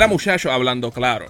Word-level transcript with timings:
Mira, 0.00 0.08
muchachos, 0.08 0.50
hablando 0.50 0.90
claro. 0.90 1.26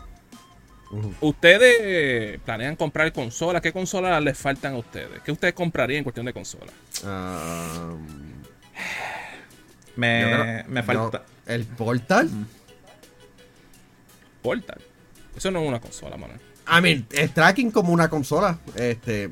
¿Ustedes 1.21 2.39
planean 2.43 2.77
comprar 2.77 3.13
consolas? 3.13 3.61
¿Qué 3.63 3.73
consolas 3.73 4.23
les 4.23 4.39
faltan 4.39 4.75
a 4.75 4.79
ustedes? 4.79 5.21
¿Qué 5.25 5.33
ustedes 5.33 5.55
comprarían 5.55 5.99
en 5.99 6.05
cuestión 6.05 6.25
de 6.25 6.33
consolas? 6.33 6.73
Me, 9.97 10.23
creo- 10.23 10.65
me 10.69 10.83
falta. 10.85 11.19
yo- 11.19 11.53
el 11.53 11.65
Portal. 11.67 12.31
Portal. 14.41 14.81
Eso 15.37 15.51
no 15.51 15.63
es 15.63 15.69
una 15.69 15.81
consola, 15.81 16.17
mano. 16.17 16.35
I 16.69 16.81
mean, 16.81 17.07
el 17.11 17.31
tracking 17.31 17.73
como 17.73 17.93
una 17.93 18.09
consola. 18.09 18.61
Este. 18.77 19.31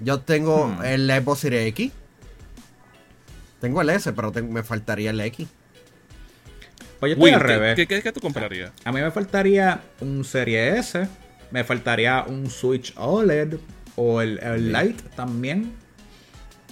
Yo 0.00 0.20
tengo 0.20 0.66
Hmm. 0.68 0.84
el 0.84 1.10
Xbox 1.10 1.38
Series 1.40 1.68
X. 1.68 1.90
Tengo 3.62 3.80
el 3.80 3.88
S, 3.88 4.12
pero 4.12 4.30
tengo- 4.30 4.52
me 4.52 4.62
faltaría 4.62 5.08
el 5.08 5.20
X. 5.22 5.48
Pues 7.00 7.10
yo 7.10 7.14
estoy 7.14 7.24
Will, 7.24 7.34
al 7.34 7.40
¿qué, 7.42 7.46
revés. 7.46 7.74
qué, 7.76 7.86
qué- 7.86 8.02
qué 8.02 8.12
tú 8.12 8.20
comprarías? 8.20 8.72
A 8.84 8.92
mí 8.92 9.00
me 9.00 9.10
faltaría 9.10 9.80
un 10.00 10.24
Serie 10.24 10.78
S. 10.78 11.06
Me 11.50 11.62
faltaría 11.64 12.24
un 12.26 12.48
Switch 12.50 12.92
OLED. 12.96 13.54
O 13.96 14.20
el, 14.20 14.38
el 14.42 14.72
Lite 14.72 15.02
también. 15.14 15.72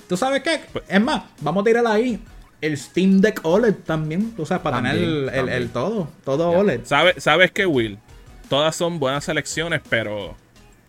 ¿Tú 0.09 0.16
sabes 0.16 0.42
qué? 0.42 0.60
Es 0.88 1.01
más, 1.01 1.23
vamos 1.41 1.62
a 1.62 1.65
tirar 1.65 1.87
ahí. 1.87 2.18
El 2.60 2.77
Steam 2.77 3.20
Deck 3.20 3.41
OLED 3.42 3.74
también. 3.87 4.32
Tú 4.32 4.45
sabes, 4.46 4.62
para 4.62 4.77
También, 4.77 5.27
tener 5.27 5.34
el, 5.34 5.48
el- 5.48 5.70
todo. 5.70 6.09
Todo. 6.24 6.51
OLED. 6.51 6.80
¿Sabe- 6.84 7.15
¿Sabes 7.18 7.51
qué, 7.52 7.66
Will? 7.66 7.99
Todas 8.49 8.77
son 8.77 8.99
buenas 8.99 9.24
selecciones, 9.24 9.80
pero 9.88 10.37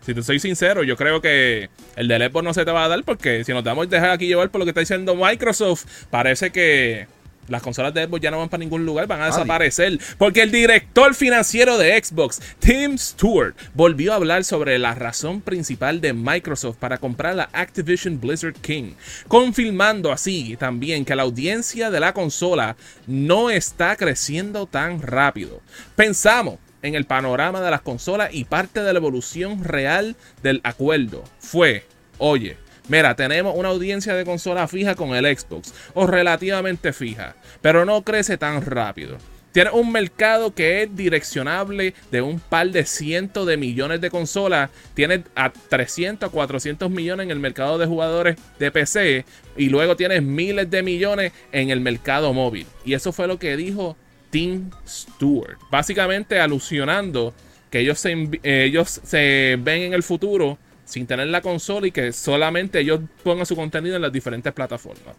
si 0.06 0.14
te 0.14 0.22
soy 0.24 0.40
sincero, 0.40 0.84
yo 0.84 0.96
creo 0.98 1.22
que 1.22 1.70
el 1.96 2.08
del 2.10 2.30
Xbox 2.30 2.44
no 2.44 2.54
se 2.54 2.66
te 2.66 2.72
va 2.72 2.84
a 2.86 2.88
dar 2.90 3.04
porque 3.04 3.44
si 3.46 3.54
nos 3.54 3.64
damos 3.64 3.90
dejar 3.90 4.12
aquí 4.12 4.28
llevar 4.28 4.50
por 4.52 4.60
lo 4.60 4.66
que 4.66 4.72
está 4.72 4.82
diciendo 4.82 5.16
Microsoft, 5.16 5.86
parece 6.10 6.52
que 6.52 7.08
las 7.48 7.62
consolas 7.62 7.94
de 7.94 8.06
Xbox 8.06 8.22
ya 8.22 8.32
no 8.32 8.40
van 8.40 8.50
para 8.50 8.62
ningún 8.62 8.86
lugar, 8.86 9.08
van 9.08 9.22
a 9.22 9.28
desaparecer. 9.28 10.00
Porque 10.18 10.42
el 10.42 10.52
director 10.52 11.14
financiero 11.14 11.78
de 11.78 12.02
Xbox, 12.02 12.42
Tim 12.60 12.98
Stewart, 12.98 13.56
volvió 13.74 14.14
a 14.14 14.16
hablar 14.16 14.44
sobre 14.44 14.78
la 14.80 14.96
razón 14.96 15.42
principal 15.42 16.02
de 16.02 16.14
Microsoft 16.14 16.78
para 16.78 16.98
comprar 16.98 17.36
la 17.36 17.50
Activision 17.54 18.20
Blizzard 18.20 18.56
King, 18.56 18.94
confirmando 19.28 20.12
así 20.12 20.56
también 20.58 21.06
que 21.06 21.16
la 21.16 21.24
audiencia 21.24 21.92
de 21.92 22.00
la 22.00 22.14
consola 22.14 22.76
no 23.08 23.50
está 23.50 23.96
creciendo 23.96 24.68
tan 24.68 25.02
rápido. 25.02 25.62
Pensamos 25.96 26.60
en 26.82 26.96
el 26.96 27.06
panorama 27.06 27.62
de 27.62 27.72
las 27.72 27.82
consolas 27.82 28.30
y 28.32 28.46
parte 28.46 28.82
de 28.82 28.94
la 28.94 29.00
evolución 29.00 29.64
real 29.64 30.16
del 30.44 30.62
acuerdo 30.64 31.24
fue, 31.40 31.86
oye, 32.20 32.58
Mira, 32.88 33.16
tenemos 33.16 33.56
una 33.56 33.70
audiencia 33.70 34.14
de 34.14 34.26
consola 34.26 34.68
fija 34.68 34.96
con 34.96 35.16
el 35.16 35.26
Xbox, 35.38 35.74
o 35.94 36.06
relativamente 36.06 36.94
fija, 36.94 37.36
pero 37.62 37.86
no 37.86 38.04
crece 38.04 38.38
tan 38.38 38.62
rápido. 38.64 39.18
Tiene 39.56 39.70
un 39.70 39.90
mercado 39.90 40.54
que 40.54 40.84
es 40.84 40.96
direccionable 40.98 41.94
de 42.12 42.22
un 42.22 42.42
par 42.42 42.70
de 42.72 42.86
cientos 42.86 43.48
de 43.48 43.56
millones 43.56 44.02
de 44.02 44.12
consolas. 44.12 44.70
Tiene 44.96 45.24
a 45.34 45.50
300 45.50 46.28
a 46.28 46.30
400 46.30 46.92
millones 46.92 47.24
en 47.24 47.32
el 47.32 47.40
mercado 47.40 47.78
de 47.78 47.86
jugadores 47.86 48.36
de 48.60 48.70
PC. 48.70 49.24
Y 49.56 49.70
luego 49.70 49.96
tienes 49.96 50.24
miles 50.24 50.70
de 50.70 50.84
millones 50.84 51.32
en 51.54 51.70
el 51.70 51.80
mercado 51.80 52.34
móvil. 52.34 52.68
Y 52.84 52.96
eso 52.96 53.14
fue 53.14 53.28
lo 53.28 53.40
que 53.40 53.56
dijo 53.56 53.96
Tim 54.30 54.72
Stewart. 54.86 55.58
Básicamente 55.72 56.38
alusionando 56.42 57.34
que 57.70 57.80
ellos 57.80 57.98
se, 57.98 58.12
eh, 58.44 58.66
ellos 58.66 59.00
se 59.06 59.58
ven 59.58 59.84
en 59.84 59.94
el 59.94 60.04
futuro 60.04 60.58
sin 60.86 61.08
tener 61.08 61.28
la 61.28 61.42
consola 61.42 61.88
y 61.88 61.92
que 61.92 62.14
solamente 62.14 62.80
ellos 62.80 63.02
pongan 63.24 63.46
su 63.46 63.56
contenido 63.56 63.96
en 63.96 64.02
las 64.02 64.12
diferentes 64.14 64.54
plataformas. 64.54 65.16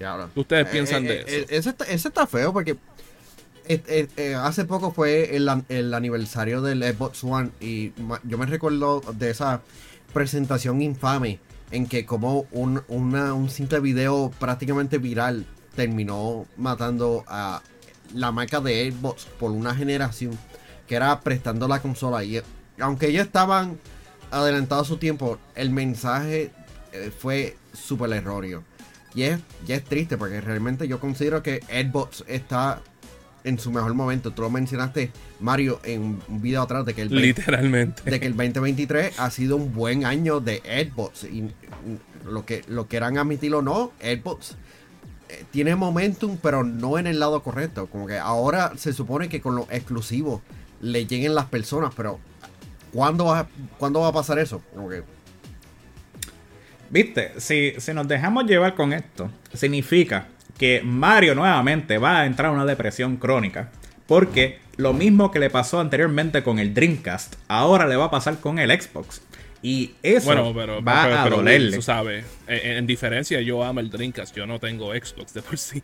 Y 0.00 0.04
ahora- 0.04 0.28
¿Qué 0.34 0.40
ustedes 0.40 0.66
piensan 0.68 1.04
de 1.04 1.20
eso? 1.20 1.28
eh, 1.28 1.46
Ese 1.50 1.70
está, 1.70 1.84
ese 1.84 2.08
está 2.08 2.26
feo 2.26 2.52
porque 2.52 2.72
eh, 3.66 3.80
eh, 3.86 4.08
eh, 4.16 4.34
hace 4.34 4.64
poco 4.64 4.90
fue 4.92 5.36
el, 5.36 5.48
an- 5.48 5.64
el 5.68 5.94
aniversario 5.94 6.60
del 6.62 6.82
Xbox 6.82 7.22
One 7.24 7.50
y 7.60 7.92
yo 8.24 8.36
me 8.38 8.46
recuerdo 8.46 9.00
de 9.14 9.30
esa 9.30 9.62
presentación 10.12 10.82
infame 10.82 11.38
en 11.70 11.86
que 11.86 12.04
como 12.04 12.46
un, 12.52 12.82
una- 12.88 13.34
un 13.34 13.48
simple 13.50 13.80
video 13.80 14.30
prácticamente 14.38 14.98
viral 14.98 15.46
terminó 15.76 16.46
matando 16.56 17.24
a 17.26 17.62
la 18.14 18.30
marca 18.32 18.60
de 18.60 18.92
Xbox 18.92 19.24
por 19.38 19.50
una 19.50 19.74
generación 19.74 20.38
que 20.86 20.94
era 20.96 21.20
prestando 21.20 21.66
la 21.66 21.80
consola 21.80 22.22
y 22.24 22.36
eh, 22.38 22.42
aunque 22.78 23.08
ellos 23.08 23.26
estaban 23.26 23.78
adelantados 24.34 24.86
a 24.86 24.88
su 24.88 24.96
tiempo, 24.96 25.38
el 25.54 25.70
mensaje 25.70 26.50
eh, 26.92 27.10
fue 27.16 27.56
súper 27.72 28.12
erróneo. 28.12 28.64
Y 29.14 29.22
es, 29.22 29.38
ya 29.64 29.76
es 29.76 29.84
triste 29.84 30.18
porque 30.18 30.40
realmente 30.40 30.88
yo 30.88 30.98
considero 30.98 31.42
que 31.42 31.60
Xbox 31.68 32.24
está 32.26 32.82
en 33.44 33.58
su 33.58 33.70
mejor 33.70 33.94
momento. 33.94 34.32
Tú 34.32 34.42
lo 34.42 34.50
mencionaste, 34.50 35.12
Mario, 35.38 35.80
en 35.84 36.20
un 36.28 36.42
video 36.42 36.62
atrás 36.62 36.84
de 36.84 36.94
que 36.94 37.02
el, 37.02 37.10
Literalmente. 37.10 38.10
de 38.10 38.18
que 38.18 38.26
el 38.26 38.32
2023 38.32 39.20
ha 39.20 39.30
sido 39.30 39.56
un 39.56 39.72
buen 39.72 40.04
año 40.04 40.40
de 40.40 40.62
Xbox. 40.90 41.24
Y 41.24 41.42
mm, 41.42 41.52
lo 42.26 42.44
que 42.44 42.64
lo 42.66 42.88
quieran 42.88 43.18
admitir 43.18 43.54
o 43.54 43.62
no, 43.62 43.92
Xbox 44.00 44.56
eh, 45.28 45.44
tiene 45.52 45.76
momentum, 45.76 46.38
pero 46.42 46.64
no 46.64 46.98
en 46.98 47.06
el 47.06 47.20
lado 47.20 47.42
correcto. 47.42 47.86
Como 47.86 48.06
que 48.06 48.18
ahora 48.18 48.72
se 48.76 48.92
supone 48.92 49.28
que 49.28 49.40
con 49.40 49.54
los 49.54 49.70
exclusivos 49.70 50.40
le 50.80 51.06
lleguen 51.06 51.34
las 51.34 51.46
personas, 51.46 51.92
pero 51.96 52.18
¿cuándo 52.94 53.26
va, 53.26 53.46
¿cuándo 53.76 54.00
va 54.00 54.08
a 54.08 54.12
pasar 54.12 54.38
eso? 54.38 54.62
Como 54.74 54.88
que, 54.88 55.02
Viste, 56.90 57.32
si, 57.38 57.74
si 57.78 57.92
nos 57.92 58.06
dejamos 58.06 58.44
llevar 58.44 58.74
con 58.74 58.92
esto, 58.92 59.30
significa 59.52 60.28
que 60.58 60.80
Mario 60.84 61.34
nuevamente 61.34 61.98
va 61.98 62.20
a 62.20 62.26
entrar 62.26 62.50
en 62.50 62.56
una 62.56 62.66
depresión 62.66 63.16
crónica. 63.16 63.70
Porque 64.06 64.60
lo 64.76 64.92
mismo 64.92 65.30
que 65.30 65.38
le 65.40 65.50
pasó 65.50 65.80
anteriormente 65.80 66.42
con 66.42 66.58
el 66.58 66.72
Dreamcast, 66.74 67.34
ahora 67.48 67.86
le 67.86 67.96
va 67.96 68.04
a 68.06 68.10
pasar 68.10 68.38
con 68.38 68.58
el 68.58 68.70
Xbox. 68.70 69.22
Y 69.62 69.94
eso 70.02 70.26
Bueno, 70.26 70.52
pero, 70.54 70.84
va 70.84 71.02
pero- 71.04 71.18
a 71.18 71.24
pero, 71.24 71.36
dolerle. 71.36 71.74
tú 71.76 71.82
sabes, 71.82 72.24
en, 72.46 72.72
en 72.76 72.86
diferencia 72.86 73.40
yo 73.40 73.64
amo 73.64 73.80
el 73.80 73.90
Dreamcast, 73.90 74.36
yo 74.36 74.46
no 74.46 74.60
tengo 74.60 74.92
Xbox 74.92 75.32
de 75.34 75.42
por 75.42 75.56
sí. 75.58 75.82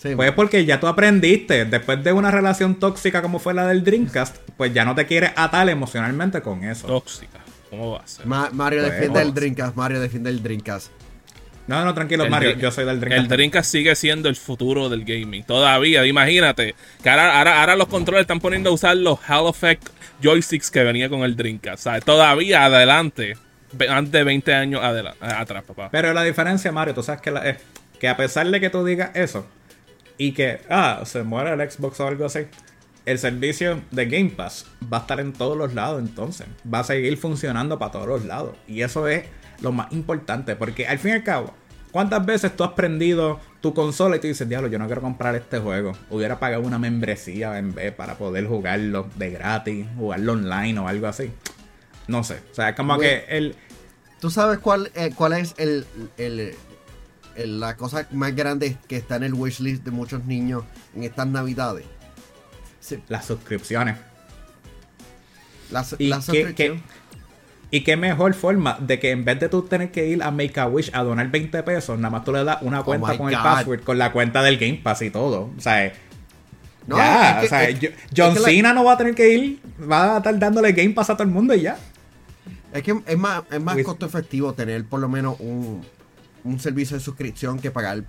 Sí, 0.00 0.14
Pues 0.16 0.32
porque 0.32 0.64
ya 0.64 0.80
tú 0.80 0.86
aprendiste, 0.86 1.64
después 1.64 2.02
de 2.02 2.12
una 2.12 2.30
relación 2.30 2.74
tóxica 2.76 3.22
como 3.22 3.38
fue 3.38 3.54
la 3.54 3.66
del 3.66 3.84
Dreamcast, 3.84 4.36
pues 4.56 4.72
ya 4.72 4.84
no 4.84 4.94
te 4.94 5.06
quieres 5.06 5.32
atar 5.36 5.68
emocionalmente 5.68 6.40
con 6.42 6.64
eso. 6.64 6.86
Tóxica. 6.86 7.38
¿Cómo 7.70 7.92
va 7.92 7.98
a 8.00 8.06
ser? 8.06 8.26
Ma- 8.26 8.50
Mario 8.52 8.80
Pues, 8.82 8.92
defiende 8.92 9.22
el. 9.22 9.34
Dreamcast, 9.34 9.76
Mario 9.76 10.00
defiende 10.00 10.30
el 10.30 10.42
Dreamcast. 10.42 10.90
No, 11.66 11.84
no, 11.84 11.92
tranquilo, 11.94 12.22
El 12.24 12.30
Mario, 12.30 12.52
yo 12.56 12.70
soy 12.70 12.84
del 12.84 13.00
Dreamcast. 13.00 13.22
El 13.22 13.28
Dreamcast 13.28 13.70
sigue 13.72 13.96
siendo 13.96 14.28
el 14.28 14.36
futuro 14.36 14.88
del 14.88 15.04
gaming. 15.04 15.42
Todavía, 15.42 16.06
imagínate. 16.06 16.76
Que 17.02 17.10
ahora, 17.10 17.38
ahora, 17.38 17.60
ahora 17.60 17.74
los 17.74 17.88
controles 17.88 18.20
están 18.20 18.38
poniendo 18.38 18.70
a 18.70 18.72
usar 18.72 18.96
los 18.96 19.18
Hall 19.28 19.48
Effect 19.50 19.88
joysticks 20.22 20.70
que 20.70 20.84
venía 20.84 21.08
con 21.08 21.22
el 21.22 21.34
Dreamcast. 21.34 21.82
¿sabes? 21.82 22.04
Todavía 22.04 22.66
adelante. 22.66 23.36
Antes 23.88 24.12
de 24.12 24.22
20 24.22 24.54
años 24.54 24.80
atrás, 25.20 25.64
papá. 25.66 25.88
Pero 25.90 26.12
la 26.14 26.22
diferencia, 26.22 26.70
Mario, 26.70 26.94
tú 26.94 27.02
sabes 27.02 27.20
que, 27.20 27.32
la- 27.32 27.48
es 27.48 27.56
que 27.98 28.08
a 28.08 28.16
pesar 28.16 28.46
de 28.48 28.60
que 28.60 28.70
tú 28.70 28.84
digas 28.84 29.10
eso 29.14 29.44
y 30.18 30.32
que, 30.32 30.60
ah, 30.70 31.02
se 31.04 31.22
muere 31.22 31.52
el 31.52 31.70
Xbox 31.70 32.00
o 32.00 32.06
algo 32.06 32.26
así, 32.26 32.40
el 33.04 33.18
servicio 33.18 33.80
de 33.90 34.06
Game 34.06 34.30
Pass 34.30 34.66
va 34.92 34.98
a 34.98 35.00
estar 35.02 35.20
en 35.20 35.32
todos 35.32 35.56
los 35.56 35.74
lados 35.74 36.00
entonces. 36.00 36.46
Va 36.72 36.80
a 36.80 36.84
seguir 36.84 37.16
funcionando 37.18 37.78
para 37.78 37.92
todos 37.92 38.06
los 38.08 38.24
lados. 38.24 38.56
Y 38.66 38.82
eso 38.82 39.06
es 39.08 39.24
lo 39.60 39.72
más 39.72 39.92
importante, 39.92 40.56
porque 40.56 40.86
al 40.86 40.98
fin 40.98 41.12
y 41.12 41.14
al 41.14 41.22
cabo, 41.22 41.54
¿cuántas 41.92 42.26
veces 42.26 42.56
tú 42.56 42.64
has 42.64 42.72
prendido 42.72 43.38
tu 43.60 43.74
consola 43.74 44.16
y 44.16 44.20
tú 44.20 44.26
dices, 44.26 44.48
diablo, 44.48 44.68
yo 44.68 44.78
no 44.78 44.86
quiero 44.86 45.02
comprar 45.02 45.34
este 45.36 45.58
juego? 45.58 45.92
Hubiera 46.10 46.40
pagado 46.40 46.62
una 46.62 46.78
membresía 46.78 47.58
en 47.58 47.74
vez 47.74 47.92
para 47.92 48.16
poder 48.18 48.46
jugarlo 48.46 49.08
de 49.16 49.30
gratis, 49.30 49.86
jugarlo 49.96 50.32
online 50.32 50.78
o 50.80 50.88
algo 50.88 51.06
así. 51.06 51.30
No 52.08 52.24
sé, 52.24 52.40
o 52.50 52.54
sea, 52.54 52.74
como 52.74 52.98
que 52.98 53.24
el... 53.28 53.54
¿Tú 54.20 54.30
sabes 54.30 54.58
cuál, 54.58 54.90
eh, 54.94 55.10
cuál 55.14 55.34
es 55.34 55.54
el- 55.58 55.86
la 57.44 57.76
cosa 57.76 58.06
más 58.12 58.34
grande 58.34 58.76
que 58.88 58.96
está 58.96 59.16
en 59.16 59.24
el 59.24 59.34
wishlist 59.34 59.84
de 59.84 59.90
muchos 59.90 60.24
niños 60.24 60.64
en 60.94 61.02
estas 61.04 61.26
navidades? 61.26 61.84
Sí, 62.80 62.98
las 63.08 63.24
suscripciones. 63.26 63.96
la, 65.70 65.82
su- 65.84 65.96
Y 65.98 66.10
qué- 66.54 66.80
y 67.72 67.80
qué 67.82 67.96
mejor 67.96 68.32
forma 68.34 68.78
de 68.80 69.00
que 69.00 69.10
en 69.10 69.24
vez 69.24 69.40
de 69.40 69.48
tú 69.48 69.62
tener 69.62 69.90
que 69.90 70.06
ir 70.06 70.22
a 70.22 70.30
Make 70.30 70.60
a 70.60 70.66
Wish 70.68 70.90
a 70.94 71.02
donar 71.02 71.28
20 71.30 71.62
pesos, 71.64 71.98
nada 71.98 72.10
más 72.10 72.24
tú 72.24 72.32
le 72.32 72.44
das 72.44 72.58
una 72.62 72.82
cuenta 72.84 73.08
Oh 73.08 73.10
my 73.12 73.16
con 73.18 73.28
el 73.30 73.34
password, 73.36 73.80
con 73.82 73.98
la 73.98 74.12
cuenta 74.12 74.42
del 74.42 74.56
Game 74.58 74.80
Pass 74.82 75.02
y 75.02 75.10
todo. 75.10 75.50
O 75.56 75.60
sea, 75.60 75.92
No, 76.86 76.96
ya, 76.96 77.30
es 77.32 77.40
que- 77.40 77.46
o 77.46 77.48
sea, 77.48 77.68
es- 77.68 77.80
yo- 77.80 77.88
es 77.88 77.96
John 78.16 78.34
la- 78.34 78.40
Cena 78.42 78.72
no 78.72 78.84
va 78.84 78.92
a 78.92 78.96
tener 78.96 79.16
que 79.16 79.28
ir, 79.34 79.60
va 79.90 80.14
a 80.14 80.16
estar 80.18 80.38
dándole 80.38 80.70
Game 80.72 80.90
Pass 80.90 81.10
a 81.10 81.14
todo 81.14 81.24
el 81.24 81.30
mundo 81.30 81.52
y 81.54 81.62
ya. 81.62 81.76
Es 82.72 82.82
que 82.84 82.94
es 83.04 83.18
más, 83.18 83.42
es 83.50 83.60
más 83.60 83.74
With- 83.74 83.84
costo 83.84 84.06
efectivo 84.06 84.52
tener 84.54 84.84
por 84.84 85.00
lo 85.00 85.08
menos 85.08 85.36
un, 85.40 85.84
un 86.46 86.60
servicio 86.60 86.96
de 86.96 87.02
suscripción 87.02 87.58
que 87.58 87.70
pagar 87.70 88.04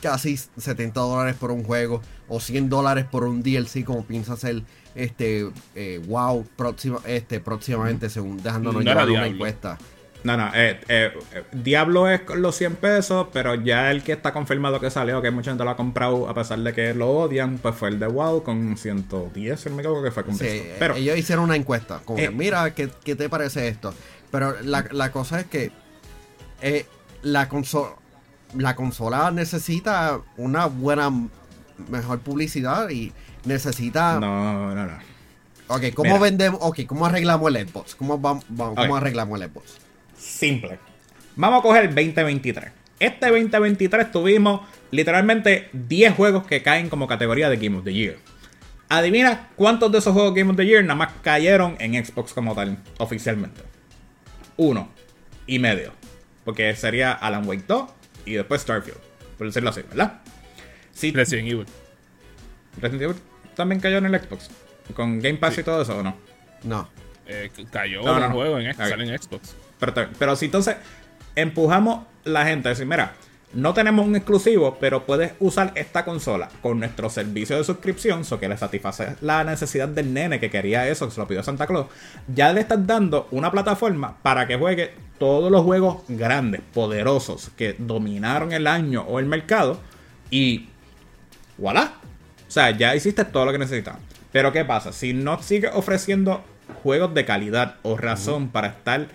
casi 0.00 0.36
70 0.36 1.00
dólares 1.00 1.36
por 1.36 1.50
un 1.50 1.64
juego 1.64 2.00
o 2.28 2.40
100 2.40 2.68
dólares 2.68 3.04
por 3.10 3.24
un 3.24 3.42
DLC 3.42 3.84
como 3.84 4.04
piensa 4.04 4.34
hacer 4.34 4.62
este 4.94 5.48
eh, 5.74 6.00
wow 6.06 6.44
próxima, 6.56 7.00
este 7.06 7.40
próximamente 7.40 8.10
según 8.10 8.42
dejándonos 8.42 8.84
No 8.84 8.90
llevar 8.90 9.10
una 9.10 9.26
encuesta 9.26 9.78
No, 10.24 10.36
no, 10.36 10.50
eh, 10.54 10.80
eh, 10.88 11.12
Diablo 11.52 12.08
es 12.08 12.22
los 12.34 12.56
100 12.56 12.76
pesos, 12.76 13.28
pero 13.32 13.54
ya 13.54 13.90
el 13.90 14.02
que 14.02 14.12
está 14.12 14.32
confirmado 14.32 14.80
que 14.80 14.90
salió, 14.90 15.22
que 15.22 15.30
mucha 15.30 15.50
gente 15.50 15.64
lo 15.64 15.70
ha 15.70 15.76
comprado 15.76 16.28
a 16.28 16.34
pesar 16.34 16.58
de 16.58 16.72
que 16.72 16.94
lo 16.94 17.10
odian, 17.10 17.58
pues 17.58 17.74
fue 17.74 17.88
el 17.88 17.98
de 17.98 18.06
WoW 18.06 18.42
con 18.42 18.76
110, 18.76 19.60
si 19.60 19.68
no 19.68 19.76
me 19.76 19.82
equivoco 19.82 20.02
que 20.02 20.10
fue 20.10 20.24
con 20.24 20.36
Sí. 20.36 20.64
Pero 20.78 20.96
ellos 20.96 21.16
hicieron 21.16 21.44
una 21.44 21.56
encuesta. 21.56 22.00
Como 22.04 22.18
que, 22.18 22.30
mira, 22.30 22.74
¿qué, 22.74 22.90
qué 23.04 23.14
te 23.14 23.28
parece 23.28 23.68
esto? 23.68 23.94
Pero 24.30 24.60
la, 24.62 24.84
la 24.90 25.12
cosa 25.12 25.40
es 25.40 25.46
que 25.46 25.70
la, 27.22 27.48
consola, 27.48 27.94
la 28.56 28.74
consola 28.76 29.30
necesita 29.30 30.20
una 30.36 30.66
buena, 30.66 31.10
mejor 31.88 32.20
publicidad 32.20 32.88
y 32.90 33.12
necesita... 33.44 34.18
no, 34.20 34.74
no, 34.74 34.86
no. 34.86 34.98
Ok, 35.70 35.82
¿cómo 35.94 36.10
Mira. 36.14 36.20
vendemos? 36.20 36.60
Ok, 36.62 36.80
¿cómo 36.86 37.04
arreglamos 37.06 37.54
el 37.54 37.68
Xbox? 37.68 37.94
¿Cómo, 37.94 38.18
vamos, 38.18 38.44
vamos- 38.48 38.74
cómo 38.76 38.96
arreglamos 38.96 39.40
el 39.40 39.50
Xbox? 39.50 39.76
Simple. 40.16 40.78
Vamos 41.36 41.60
a 41.60 41.62
coger 41.62 41.84
el 41.84 41.94
2023. 41.94 42.72
Este 42.98 43.26
2023 43.30 44.10
tuvimos 44.10 44.62
literalmente 44.90 45.68
10 45.74 46.14
juegos 46.14 46.46
que 46.46 46.62
caen 46.62 46.88
como 46.88 47.06
categoría 47.06 47.50
de 47.50 47.58
Game 47.58 47.76
of 47.78 47.84
the 47.84 47.92
Year. 47.92 48.16
Adivina 48.88 49.48
cuántos 49.56 49.92
de 49.92 49.98
esos 49.98 50.14
juegos 50.14 50.34
Game 50.34 50.50
of 50.50 50.56
the 50.56 50.64
Year 50.64 50.82
nada 50.82 50.94
más 50.96 51.12
cayeron 51.22 51.76
en 51.78 52.02
Xbox 52.02 52.32
como 52.32 52.54
tal, 52.54 52.78
oficialmente. 52.96 53.60
Uno 54.56 54.88
y 55.46 55.58
medio. 55.58 55.92
Porque 56.48 56.74
sería 56.74 57.12
Alan 57.12 57.46
Wake 57.46 57.64
2 57.68 57.90
y 58.24 58.32
después 58.32 58.62
Starfield. 58.62 58.96
Por 59.36 59.48
decirlo 59.48 59.68
así, 59.68 59.82
¿verdad? 59.82 60.22
Si 60.94 61.12
Resident 61.12 61.46
Evil. 61.46 61.66
Resident 62.80 63.02
Evil 63.02 63.16
también 63.54 63.82
cayó 63.82 63.98
en 63.98 64.06
el 64.06 64.18
Xbox. 64.18 64.48
Con 64.94 65.20
Game 65.20 65.36
Pass 65.36 65.56
Sí. 65.56 65.60
y 65.60 65.64
todo 65.64 65.82
eso, 65.82 65.98
¿o 65.98 66.02
no? 66.02 66.16
No. 66.62 66.88
Eh, 67.26 67.50
cayó 67.70 68.00
No, 68.02 68.12
no, 68.18 68.24
el 68.24 68.30
no. 68.30 68.34
juego 68.34 68.58
en, 68.60 68.70
Ok. 68.70 68.76
sale 68.78 69.04
en 69.14 69.22
Xbox. 69.22 69.56
Pero, 69.78 70.08
pero 70.18 70.36
si 70.36 70.46
entonces 70.46 70.76
empujamos 71.34 72.06
la 72.24 72.46
gente 72.46 72.68
a 72.68 72.70
decir, 72.70 72.86
mira, 72.86 73.12
no 73.54 73.72
tenemos 73.72 74.06
un 74.06 74.14
exclusivo, 74.14 74.76
pero 74.78 75.06
puedes 75.06 75.32
usar 75.40 75.72
esta 75.74 76.04
consola 76.04 76.50
con 76.60 76.78
nuestro 76.78 77.08
servicio 77.08 77.56
de 77.56 77.64
suscripción, 77.64 78.24
so 78.24 78.38
que 78.38 78.48
le 78.48 78.58
satisface 78.58 79.16
la 79.22 79.42
necesidad 79.42 79.88
del 79.88 80.12
nene 80.12 80.38
que 80.38 80.50
quería 80.50 80.86
eso, 80.86 81.06
que 81.06 81.14
se 81.14 81.20
lo 81.20 81.26
pidió 81.26 81.42
Santa 81.42 81.66
Claus. 81.66 81.86
Ya 82.34 82.52
le 82.52 82.60
estás 82.60 82.86
dando 82.86 83.26
una 83.30 83.50
plataforma 83.50 84.18
para 84.22 84.46
que 84.46 84.56
juegue 84.56 84.94
todos 85.18 85.50
los 85.50 85.62
juegos 85.64 86.02
grandes, 86.08 86.60
poderosos, 86.74 87.50
que 87.56 87.74
dominaron 87.78 88.52
el 88.52 88.66
año 88.66 89.02
o 89.08 89.18
el 89.18 89.26
mercado. 89.26 89.80
Y 90.30 90.68
voilà. 91.56 91.94
O 92.46 92.50
sea, 92.50 92.70
ya 92.70 92.94
hiciste 92.94 93.24
todo 93.24 93.46
lo 93.46 93.52
que 93.52 93.58
necesitabas. 93.58 94.00
Pero 94.30 94.52
¿qué 94.52 94.64
pasa? 94.64 94.92
Si 94.92 95.14
no 95.14 95.42
sigues 95.42 95.70
ofreciendo 95.74 96.44
juegos 96.82 97.14
de 97.14 97.24
calidad 97.24 97.76
o 97.82 97.96
razón 97.96 98.48
para 98.50 98.68
estar 98.68 99.08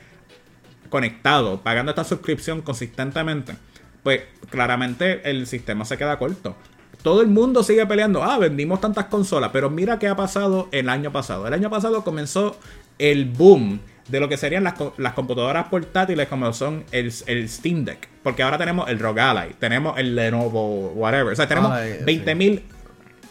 conectado, 0.90 1.62
pagando 1.62 1.92
esta 1.92 2.04
suscripción 2.04 2.62
consistentemente, 2.62 3.56
pues 4.04 4.22
claramente 4.50 5.30
el 5.30 5.48
sistema 5.48 5.86
se 5.86 5.98
queda 5.98 6.20
corto. 6.20 6.56
Todo 7.02 7.22
el 7.22 7.28
mundo 7.28 7.64
sigue 7.64 7.86
peleando, 7.86 8.24
ah, 8.24 8.38
vendimos 8.38 8.80
tantas 8.80 9.06
consolas, 9.06 9.50
pero 9.52 9.70
mira 9.70 10.00
qué 10.00 10.08
ha 10.08 10.16
pasado 10.16 10.70
el 10.72 10.88
año 10.90 11.12
pasado. 11.12 11.48
El 11.48 11.54
año 11.54 11.70
pasado 11.70 12.04
comenzó 12.04 12.58
el 12.98 13.26
boom 13.26 13.82
de 14.08 14.20
lo 14.20 14.30
que 14.30 14.38
serían 14.38 14.64
las, 14.64 14.76
las 14.98 15.14
computadoras 15.14 15.68
portátiles 15.68 16.28
como 16.28 16.52
son 16.54 16.84
el, 16.92 17.12
el 17.28 17.50
Steam 17.50 17.84
Deck. 17.84 18.08
Porque 18.22 18.44
ahora 18.44 18.58
tenemos 18.58 18.90
el 18.90 19.00
ROG 19.00 19.20
Ally, 19.20 19.56
tenemos 19.60 19.98
el 19.98 20.16
Lenovo, 20.16 20.92
whatever. 20.92 21.34
O 21.34 21.36
sea, 21.36 21.48
tenemos 21.48 21.78
sí. 21.78 22.06
20.000 22.06 22.62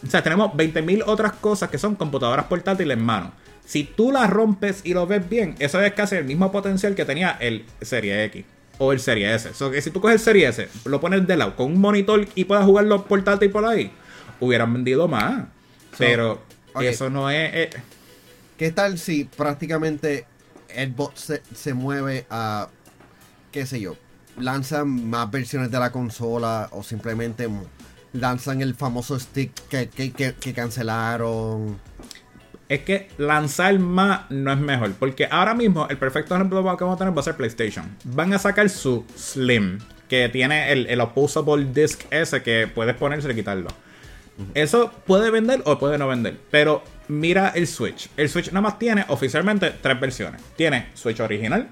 o 0.04 0.10
sea, 0.10 0.22
tenemos 0.22 0.50
20.000 0.52 1.04
otras 1.06 1.32
cosas 1.34 1.70
que 1.70 1.78
son 1.78 1.94
computadoras 1.94 2.46
portátiles 2.46 2.96
en 2.96 3.04
mano. 3.04 3.32
Si 3.64 3.84
tú 3.84 4.10
las 4.10 4.28
rompes 4.28 4.80
y 4.84 4.94
lo 4.94 5.06
ves 5.06 5.28
bien, 5.28 5.54
eso 5.60 5.80
es 5.80 5.92
casi 5.92 6.16
el 6.16 6.24
mismo 6.24 6.50
potencial 6.50 6.94
que 6.94 7.04
tenía 7.04 7.36
el 7.40 7.64
Serie 7.80 8.24
X 8.24 8.44
o 8.78 8.92
el 8.92 9.00
Serie 9.00 9.34
S. 9.34 9.54
So 9.54 9.70
que 9.70 9.80
si 9.82 9.90
tú 9.90 10.00
coges 10.00 10.14
el 10.16 10.20
Serie 10.24 10.48
S, 10.48 10.68
lo 10.84 11.00
pones 11.00 11.26
de 11.26 11.36
lado 11.36 11.54
con 11.56 11.66
un 11.72 11.80
monitor 11.80 12.26
y 12.34 12.44
puedas 12.44 12.64
jugarlo 12.64 13.04
portátil 13.04 13.50
por 13.50 13.64
ahí, 13.64 13.92
hubieran 14.40 14.72
vendido 14.72 15.08
más. 15.08 15.44
Pero 15.98 16.40
eso 16.88 17.10
no 17.10 17.30
es. 17.30 17.50
eh, 17.54 17.70
¿Qué 18.58 18.70
tal 18.70 18.98
si 18.98 19.24
prácticamente 19.24 20.26
Xbox 20.68 21.20
se, 21.20 21.42
se 21.54 21.74
mueve 21.74 22.26
a, 22.30 22.68
qué 23.50 23.66
sé 23.66 23.80
yo, 23.80 23.96
lanzan 24.38 25.08
más 25.10 25.30
versiones 25.30 25.70
de 25.70 25.78
la 25.78 25.92
consola 25.92 26.68
o 26.72 26.82
simplemente 26.82 27.48
lanzan 28.14 28.62
el 28.62 28.74
famoso 28.74 29.18
stick 29.18 29.52
que, 29.68 29.88
que, 29.88 30.12
que- 30.12 30.34
que 30.34 30.52
cancelaron? 30.54 31.78
Es 32.72 32.80
que 32.80 33.08
lanzar 33.18 33.78
más 33.78 34.30
no 34.30 34.50
es 34.50 34.58
mejor. 34.58 34.92
Porque 34.98 35.28
ahora 35.30 35.54
mismo 35.54 35.86
el 35.90 35.98
perfecto 35.98 36.34
ejemplo 36.34 36.62
que 36.62 36.84
vamos 36.84 36.96
a 36.96 36.98
tener 36.98 37.14
va 37.14 37.20
a 37.20 37.24
ser 37.24 37.36
PlayStation. 37.36 37.84
Van 38.04 38.32
a 38.32 38.38
sacar 38.38 38.70
su 38.70 39.04
Slim, 39.14 39.78
que 40.08 40.30
tiene 40.30 40.72
el, 40.72 40.86
el 40.86 41.00
opposable 41.02 41.66
disc 41.72 42.02
ese 42.10 42.42
que 42.42 42.66
puedes 42.74 42.96
ponerse 42.96 43.30
y 43.30 43.34
quitarlo. 43.34 43.68
Eso 44.54 44.90
puede 45.06 45.30
vender 45.30 45.60
o 45.66 45.78
puede 45.78 45.98
no 45.98 46.08
vender. 46.08 46.38
Pero 46.50 46.82
mira 47.08 47.52
el 47.54 47.66
Switch. 47.66 48.08
El 48.16 48.30
Switch 48.30 48.48
nada 48.48 48.62
más 48.62 48.78
tiene 48.78 49.04
oficialmente 49.08 49.70
tres 49.82 50.00
versiones. 50.00 50.40
Tiene 50.56 50.86
Switch 50.94 51.20
original, 51.20 51.68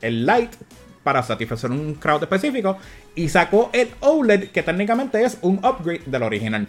el 0.00 0.24
Lite 0.24 0.56
para 1.02 1.20
satisfacer 1.24 1.72
un 1.72 1.94
crowd 1.94 2.22
específico 2.22 2.78
y 3.16 3.28
sacó 3.28 3.70
el 3.72 3.90
OLED 3.98 4.50
que 4.50 4.62
técnicamente 4.62 5.24
es 5.24 5.36
un 5.42 5.56
upgrade 5.64 6.02
del 6.06 6.22
original. 6.22 6.68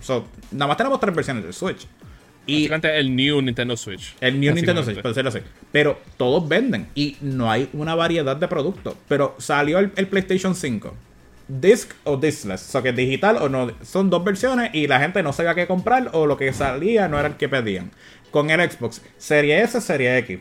So, 0.00 0.26
nada 0.52 0.68
más 0.68 0.78
tenemos 0.78 0.98
tres 1.00 1.14
versiones 1.14 1.44
del 1.44 1.52
Switch. 1.52 1.86
Y 2.48 2.68
el 2.72 3.14
New 3.14 3.42
Nintendo 3.42 3.76
Switch. 3.76 4.16
el 4.20 4.40
New 4.40 4.54
Nintendo 4.54 4.82
Switch, 4.82 4.96
Básicamente. 4.96 5.02
por 5.02 5.10
decirlo 5.10 5.28
así. 5.28 5.40
Pero 5.70 5.98
todos 6.16 6.48
venden 6.48 6.88
y 6.94 7.16
no 7.20 7.50
hay 7.50 7.68
una 7.72 7.94
variedad 7.94 8.36
de 8.36 8.48
productos. 8.48 8.94
Pero 9.06 9.34
salió 9.38 9.78
el, 9.78 9.92
el 9.96 10.06
PlayStation 10.08 10.54
5. 10.54 10.94
Disc 11.48 11.92
o 12.04 12.16
discless. 12.16 12.68
O 12.68 12.72
sea, 12.72 12.82
que 12.82 12.92
digital 12.92 13.36
o 13.40 13.48
no. 13.48 13.70
Son 13.82 14.10
dos 14.10 14.24
versiones 14.24 14.70
y 14.74 14.86
la 14.86 14.98
gente 15.00 15.22
no 15.22 15.32
sabía 15.32 15.54
qué 15.54 15.66
comprar 15.66 16.10
o 16.12 16.26
lo 16.26 16.36
que 16.36 16.52
salía 16.52 17.08
no 17.08 17.18
era 17.18 17.28
el 17.28 17.36
que 17.36 17.48
pedían. 17.48 17.90
Con 18.30 18.50
el 18.50 18.70
Xbox, 18.70 19.02
Serie 19.16 19.62
S, 19.62 19.80
Serie 19.80 20.18
X. 20.18 20.38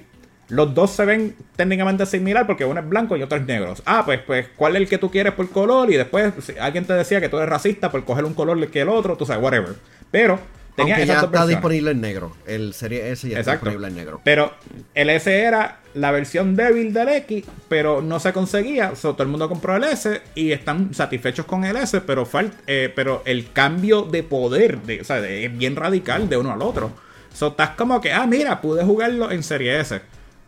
Los 0.50 0.74
dos 0.74 0.92
se 0.92 1.04
ven 1.04 1.36
técnicamente 1.58 2.06
similar 2.06 2.48
porque 2.48 2.64
uno 2.64 2.80
es 2.80 2.88
blanco 2.88 3.18
y 3.18 3.22
otro 3.22 3.38
es 3.38 3.46
negro. 3.46 3.74
Ah, 3.86 4.04
pues, 4.06 4.22
pues, 4.22 4.48
¿cuál 4.56 4.76
es 4.78 4.84
el 4.84 4.88
que 4.90 4.98
tú 4.98 5.12
quieres 5.12 5.34
por 5.34 5.50
color? 5.50 5.92
Y 5.92 5.98
después 5.98 6.34
si 6.42 6.58
alguien 6.58 6.86
te 6.86 6.94
decía 6.94 7.20
que 7.20 7.28
tú 7.28 7.38
eres 7.38 7.50
racista 7.50 7.92
por 7.92 8.06
coger 8.06 8.24
un 8.24 8.34
color 8.34 8.66
que 8.70 8.82
el 8.82 8.90
otro, 8.90 9.18
tú 9.18 9.26
sabes, 9.26 9.44
whatever. 9.44 9.76
Pero 10.10 10.40
tenía 10.78 10.96
Aunque 10.96 11.12
esas 11.12 11.22
ya 11.24 11.26
está 11.26 11.46
disponible 11.46 11.92
en 11.92 12.00
negro. 12.00 12.32
El 12.46 12.74
Serie 12.74 13.12
S 13.12 13.28
ya 13.28 13.40
está 13.40 13.52
Exacto. 13.52 13.66
disponible 13.66 13.88
en 13.90 13.96
negro. 13.96 14.22
Pero 14.24 14.54
el 14.94 15.10
S 15.10 15.30
era 15.38 15.80
la 15.94 16.12
versión 16.12 16.56
débil 16.56 16.94
del 16.94 17.10
X, 17.10 17.44
pero 17.68 18.02
no 18.02 18.20
se 18.22 18.32
conseguía. 18.32 18.94
Todo 19.02 19.22
el 19.24 19.28
mundo 19.28 19.50
compró 19.50 19.76
el 19.76 19.84
S 19.84 20.22
y 20.36 20.52
están 20.54 20.94
satisfechos 20.94 21.46
con 21.46 21.66
el 21.66 21.76
S, 21.76 22.00
pero, 22.02 22.26
fal- 22.26 22.54
eh, 22.68 22.94
pero 22.96 23.24
el 23.26 23.52
cambio 23.52 24.04
de 24.04 24.24
poder 24.24 24.82
de, 24.84 25.02
o 25.02 25.04
sea, 25.04 25.20
de- 25.20 25.46
es 25.46 25.58
bien 25.58 25.76
radical 25.76 26.30
de 26.30 26.38
uno 26.38 26.54
al 26.54 26.62
otro. 26.62 26.92
So, 27.34 27.48
estás 27.50 27.72
como 27.72 28.00
que, 28.00 28.14
ah, 28.14 28.26
mira, 28.26 28.62
pude 28.62 28.84
jugarlo 28.86 29.30
en 29.32 29.44
Serie 29.44 29.80
S. 29.80 30.00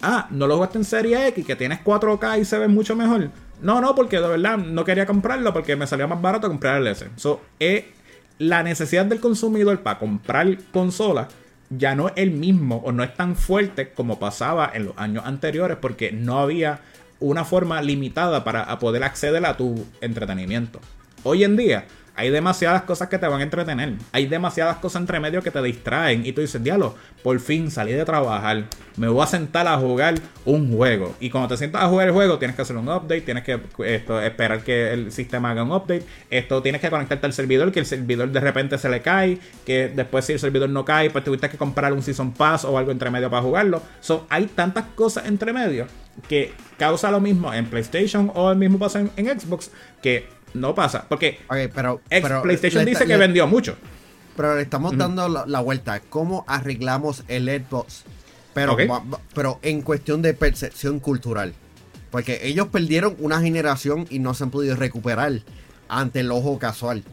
Ah, 0.01 0.27
no 0.31 0.47
lo 0.47 0.55
jugaste 0.55 0.77
en 0.77 0.85
Serie 0.85 1.27
X, 1.27 1.45
que 1.45 1.55
tienes 1.55 1.79
4K 1.83 2.37
y 2.39 2.45
se 2.45 2.57
ve 2.57 2.67
mucho 2.69 2.95
mejor. 2.95 3.29
No, 3.61 3.81
no, 3.81 3.93
porque 3.93 4.21
de 4.21 4.27
verdad 4.27 4.57
no 4.57 4.85
quería 4.85 5.05
comprarlo 5.05 5.51
porque 5.51 5.75
me 5.75 5.85
salió 5.85 6.07
más 6.07 6.21
barato 6.21 6.47
comprar 6.47 6.79
el 6.79 6.87
S. 6.87 7.07
So, 7.17 7.41
eh, 7.59 7.91
la 8.39 8.63
necesidad 8.63 9.05
del 9.05 9.19
consumidor 9.19 9.81
para 9.81 9.99
comprar 9.99 10.57
consolas 10.71 11.27
ya 11.69 11.93
no 11.93 12.07
es 12.07 12.13
el 12.15 12.31
mismo 12.31 12.77
o 12.77 12.91
no 12.91 13.03
es 13.03 13.13
tan 13.13 13.35
fuerte 13.35 13.91
como 13.91 14.17
pasaba 14.17 14.71
en 14.73 14.85
los 14.85 14.97
años 14.97 15.25
anteriores 15.25 15.77
porque 15.79 16.11
no 16.11 16.39
había 16.39 16.79
una 17.19 17.45
forma 17.45 17.81
limitada 17.81 18.43
para 18.43 18.79
poder 18.79 19.03
acceder 19.03 19.45
a 19.45 19.57
tu 19.57 19.85
entretenimiento. 20.01 20.79
Hoy 21.23 21.43
en 21.43 21.57
día 21.57 21.85
hay 22.19 22.31
demasiadas 22.31 22.81
cosas 22.81 23.07
que 23.07 23.17
te 23.17 23.25
van 23.25 23.39
a 23.39 23.43
entretener. 23.43 23.93
Hay 24.11 24.25
demasiadas 24.25 24.75
cosas 24.79 24.99
entre 24.99 25.21
medio 25.21 25.41
que 25.41 25.51
te 25.51 25.61
distraen. 25.61 26.25
Y 26.25 26.33
tú 26.33 26.41
dices, 26.41 26.61
diablo, 26.61 26.95
por 27.23 27.39
fin 27.39 27.71
salí 27.71 27.93
de 27.93 28.03
trabajar. 28.03 28.65
Me 28.97 29.07
voy 29.07 29.23
a 29.23 29.25
sentar 29.25 29.65
a 29.67 29.77
jugar 29.77 30.15
un 30.43 30.75
juego. 30.75 31.15
Y 31.21 31.29
cuando 31.29 31.47
te 31.47 31.55
sientas 31.55 31.81
a 31.81 31.87
jugar 31.87 32.09
el 32.09 32.13
juego, 32.13 32.37
tienes 32.37 32.57
que 32.57 32.63
hacer 32.63 32.75
un 32.75 32.89
update. 32.89 33.21
Tienes 33.21 33.45
que 33.45 33.61
esto, 33.85 34.21
esperar 34.21 34.63
que 34.65 34.91
el 34.91 35.13
sistema 35.13 35.51
haga 35.51 35.63
un 35.63 35.71
update. 35.71 36.03
Esto 36.29 36.61
tienes 36.61 36.81
que 36.81 36.89
conectarte 36.89 37.25
al 37.25 37.31
servidor. 37.31 37.71
Que 37.71 37.79
el 37.79 37.85
servidor 37.85 38.29
de 38.29 38.39
repente 38.41 38.77
se 38.77 38.89
le 38.89 39.01
cae. 39.01 39.39
Que 39.65 39.87
después, 39.87 40.25
si 40.25 40.33
el 40.33 40.39
servidor 40.39 40.69
no 40.69 40.83
cae, 40.83 41.09
pues 41.11 41.23
tuviste 41.23 41.49
que 41.49 41.57
comprar 41.57 41.93
un 41.93 42.01
Season 42.01 42.33
Pass 42.33 42.65
o 42.65 42.77
algo 42.77 42.91
entre 42.91 43.09
medio 43.11 43.29
para 43.29 43.43
jugarlo. 43.43 43.81
Hay 44.27 44.47
tantas 44.47 44.87
cosas 44.93 45.25
entre 45.25 45.53
medio 45.53 45.87
que 46.27 46.51
causa 46.77 47.11
lo 47.11 47.21
mismo 47.21 47.53
en 47.53 47.65
PlayStation 47.67 48.29
o 48.35 48.51
el 48.51 48.57
mismo 48.57 48.77
pasa 48.77 48.99
en, 48.99 49.11
en 49.15 49.39
Xbox 49.39 49.71
que 50.01 50.27
no 50.53 50.73
pasa. 50.75 51.05
Porque 51.07 51.39
Ok, 51.47 51.71
pero, 51.73 52.01
pero 52.09 52.41
PlayStation 52.41 52.85
dice 52.85 53.05
que 53.05 53.13
le- 53.13 53.17
vendió 53.17 53.47
mucho. 53.47 53.77
Pero 54.35 54.55
le 54.55 54.61
estamos 54.61 54.97
dando 54.97 55.27
la, 55.27 55.45
la 55.45 55.59
vuelta. 55.59 55.99
¿Cómo 55.99 56.45
arreglamos 56.47 57.23
el 57.27 57.47
Xbox? 57.49 58.03
Pero, 58.53 58.75
pero 59.33 59.59
en 59.61 59.81
cuestión 59.81 60.21
de 60.21 60.33
percepción 60.33 60.99
cultural. 60.99 61.53
Porque 62.09 62.39
ellos 62.43 62.67
perdieron 62.69 63.15
una 63.19 63.39
generación 63.41 64.07
y 64.09 64.19
no 64.19 64.33
se 64.33 64.43
han 64.45 64.49
podido 64.49 64.75
recuperar 64.75 65.41
ante 65.89 66.21
el 66.21 66.31
ojo 66.31 66.57
casual. 66.57 67.03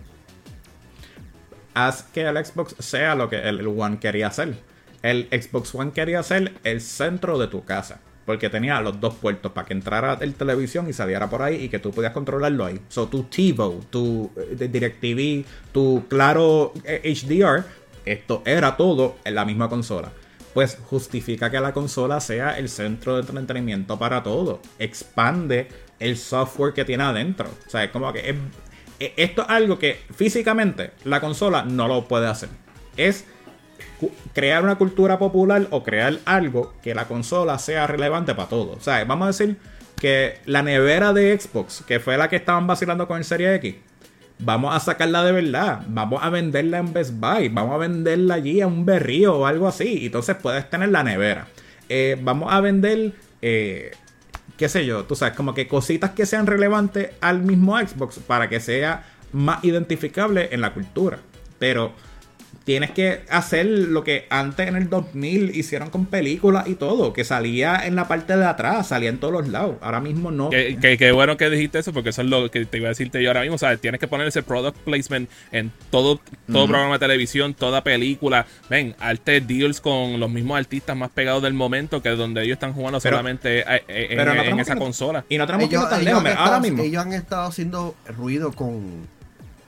Haz 1.74 2.04
que 2.04 2.22
el 2.22 2.44
Xbox 2.44 2.74
sea 2.78 3.14
lo 3.14 3.28
que 3.28 3.36
el, 3.36 3.60
el 3.60 3.66
One 3.66 3.98
quería 3.98 4.28
hacer. 4.28 4.54
El 5.02 5.28
Xbox 5.30 5.74
One 5.74 5.92
quería 5.92 6.22
ser 6.22 6.54
el 6.64 6.80
centro 6.80 7.38
de 7.38 7.48
tu 7.48 7.64
casa. 7.64 8.00
Porque 8.26 8.50
tenía 8.50 8.80
los 8.80 9.00
dos 9.00 9.14
puertos 9.14 9.52
para 9.52 9.66
que 9.66 9.72
entrara 9.72 10.18
el 10.20 10.34
televisión 10.34 10.88
y 10.88 10.92
saliera 10.92 11.30
por 11.30 11.42
ahí 11.42 11.64
y 11.64 11.68
que 11.68 11.78
tú 11.78 11.92
podías 11.92 12.12
controlarlo 12.12 12.64
ahí. 12.64 12.80
So, 12.88 13.06
tu 13.06 13.22
TiVo, 13.22 13.80
tu 13.88 14.30
eh, 14.36 14.68
DirecTV, 14.68 15.44
tu 15.72 16.04
Claro 16.08 16.72
HDR, 16.84 17.64
esto 18.04 18.42
era 18.44 18.76
todo 18.76 19.16
en 19.24 19.34
la 19.34 19.44
misma 19.44 19.68
consola. 19.68 20.12
Pues 20.54 20.78
justifica 20.82 21.50
que 21.50 21.60
la 21.60 21.72
consola 21.72 22.20
sea 22.20 22.58
el 22.58 22.68
centro 22.68 23.14
de 23.14 23.20
entretenimiento 23.20 23.98
para 23.98 24.22
todo. 24.22 24.60
Expande 24.78 25.68
el 25.98 26.16
software 26.16 26.72
que 26.72 26.84
tiene 26.84 27.04
adentro. 27.04 27.48
O 27.66 27.70
sea, 27.70 27.84
es 27.84 27.90
como 27.90 28.12
que 28.12 28.30
es, 28.30 28.36
esto 29.16 29.42
es 29.42 29.48
algo 29.48 29.78
que 29.78 30.00
físicamente 30.14 30.92
la 31.04 31.20
consola 31.20 31.64
no 31.64 31.88
lo 31.88 32.08
puede 32.08 32.26
hacer. 32.26 32.48
Es 32.96 33.26
crear 34.32 34.62
una 34.62 34.76
cultura 34.76 35.18
popular 35.18 35.66
o 35.70 35.82
crear 35.82 36.18
algo 36.24 36.74
que 36.82 36.94
la 36.94 37.06
consola 37.06 37.58
sea 37.58 37.86
relevante 37.86 38.34
para 38.34 38.48
todo. 38.48 38.72
O 38.72 38.80
sea, 38.80 39.04
vamos 39.04 39.24
a 39.24 39.28
decir 39.28 39.56
que 39.96 40.38
la 40.44 40.62
nevera 40.62 41.12
de 41.12 41.38
Xbox, 41.38 41.82
que 41.86 42.00
fue 42.00 42.16
la 42.16 42.28
que 42.28 42.36
estaban 42.36 42.66
vacilando 42.66 43.08
con 43.08 43.18
el 43.18 43.24
Serie 43.24 43.54
X, 43.56 43.76
vamos 44.38 44.74
a 44.74 44.80
sacarla 44.80 45.24
de 45.24 45.32
verdad, 45.32 45.82
vamos 45.88 46.22
a 46.22 46.30
venderla 46.30 46.78
en 46.78 46.92
Best 46.92 47.14
Buy, 47.18 47.48
vamos 47.48 47.74
a 47.74 47.78
venderla 47.78 48.34
allí 48.34 48.60
a 48.60 48.66
un 48.66 48.84
berrío 48.84 49.36
o 49.36 49.46
algo 49.46 49.66
así. 49.66 50.06
Entonces 50.06 50.36
puedes 50.36 50.68
tener 50.68 50.90
la 50.90 51.02
nevera. 51.02 51.48
Eh, 51.88 52.18
vamos 52.20 52.52
a 52.52 52.60
vender, 52.60 53.12
eh, 53.42 53.92
qué 54.56 54.68
sé 54.68 54.84
yo, 54.84 55.04
tú 55.04 55.14
sabes, 55.14 55.34
como 55.34 55.54
que 55.54 55.66
cositas 55.66 56.10
que 56.10 56.26
sean 56.26 56.46
relevantes 56.46 57.10
al 57.20 57.42
mismo 57.42 57.78
Xbox 57.78 58.18
para 58.18 58.48
que 58.48 58.60
sea 58.60 59.04
más 59.32 59.64
identificable 59.64 60.48
en 60.52 60.60
la 60.60 60.74
cultura. 60.74 61.18
Pero 61.58 61.92
tienes 62.66 62.90
que 62.90 63.20
hacer 63.30 63.64
lo 63.64 64.02
que 64.02 64.26
antes 64.28 64.66
en 64.66 64.74
el 64.74 64.90
2000 64.90 65.54
hicieron 65.54 65.88
con 65.88 66.04
películas 66.04 66.66
y 66.66 66.74
todo, 66.74 67.12
que 67.12 67.22
salía 67.22 67.86
en 67.86 67.94
la 67.94 68.08
parte 68.08 68.36
de 68.36 68.44
atrás, 68.44 68.88
salía 68.88 69.08
en 69.08 69.18
todos 69.18 69.32
los 69.32 69.48
lados. 69.48 69.76
Ahora 69.80 70.00
mismo 70.00 70.32
no. 70.32 70.50
Qué 70.50 71.12
bueno 71.14 71.36
que 71.36 71.48
dijiste 71.48 71.78
eso, 71.78 71.92
porque 71.92 72.10
eso 72.10 72.22
es 72.22 72.28
lo 72.28 72.50
que 72.50 72.66
te 72.66 72.78
iba 72.78 72.86
a 72.86 72.88
decirte 72.88 73.22
yo 73.22 73.30
ahora 73.30 73.42
mismo. 73.42 73.54
O 73.54 73.58
sea, 73.58 73.76
tienes 73.76 74.00
que 74.00 74.08
poner 74.08 74.26
ese 74.26 74.42
product 74.42 74.76
placement 74.78 75.30
en 75.52 75.70
todo, 75.90 76.20
todo 76.50 76.66
programa 76.66 76.94
de 76.94 76.98
televisión, 76.98 77.54
toda 77.54 77.84
película. 77.84 78.46
Ven, 78.68 78.96
arte 78.98 79.40
deals 79.40 79.80
con 79.80 80.18
los 80.18 80.28
mismos 80.28 80.58
artistas 80.58 80.96
más 80.96 81.10
pegados 81.10 81.44
del 81.44 81.54
momento, 81.54 82.02
que 82.02 82.10
es 82.10 82.18
donde 82.18 82.42
ellos 82.42 82.54
están 82.54 82.72
jugando 82.72 82.98
solamente 82.98 83.60
eh, 83.60 83.84
eh, 83.86 84.08
en, 84.10 84.58
esa 84.58 84.74
consola. 84.74 85.24
Y 85.28 85.38
no 85.38 85.46
tenemos 85.46 85.68
ellos, 85.68 85.86
que 85.86 86.32
ahora 86.32 86.58
mismo. 86.58 86.82
Ellos 86.82 87.06
han 87.06 87.12
estado 87.12 87.46
haciendo 87.46 87.94
ruido 88.16 88.50
con 88.50 89.06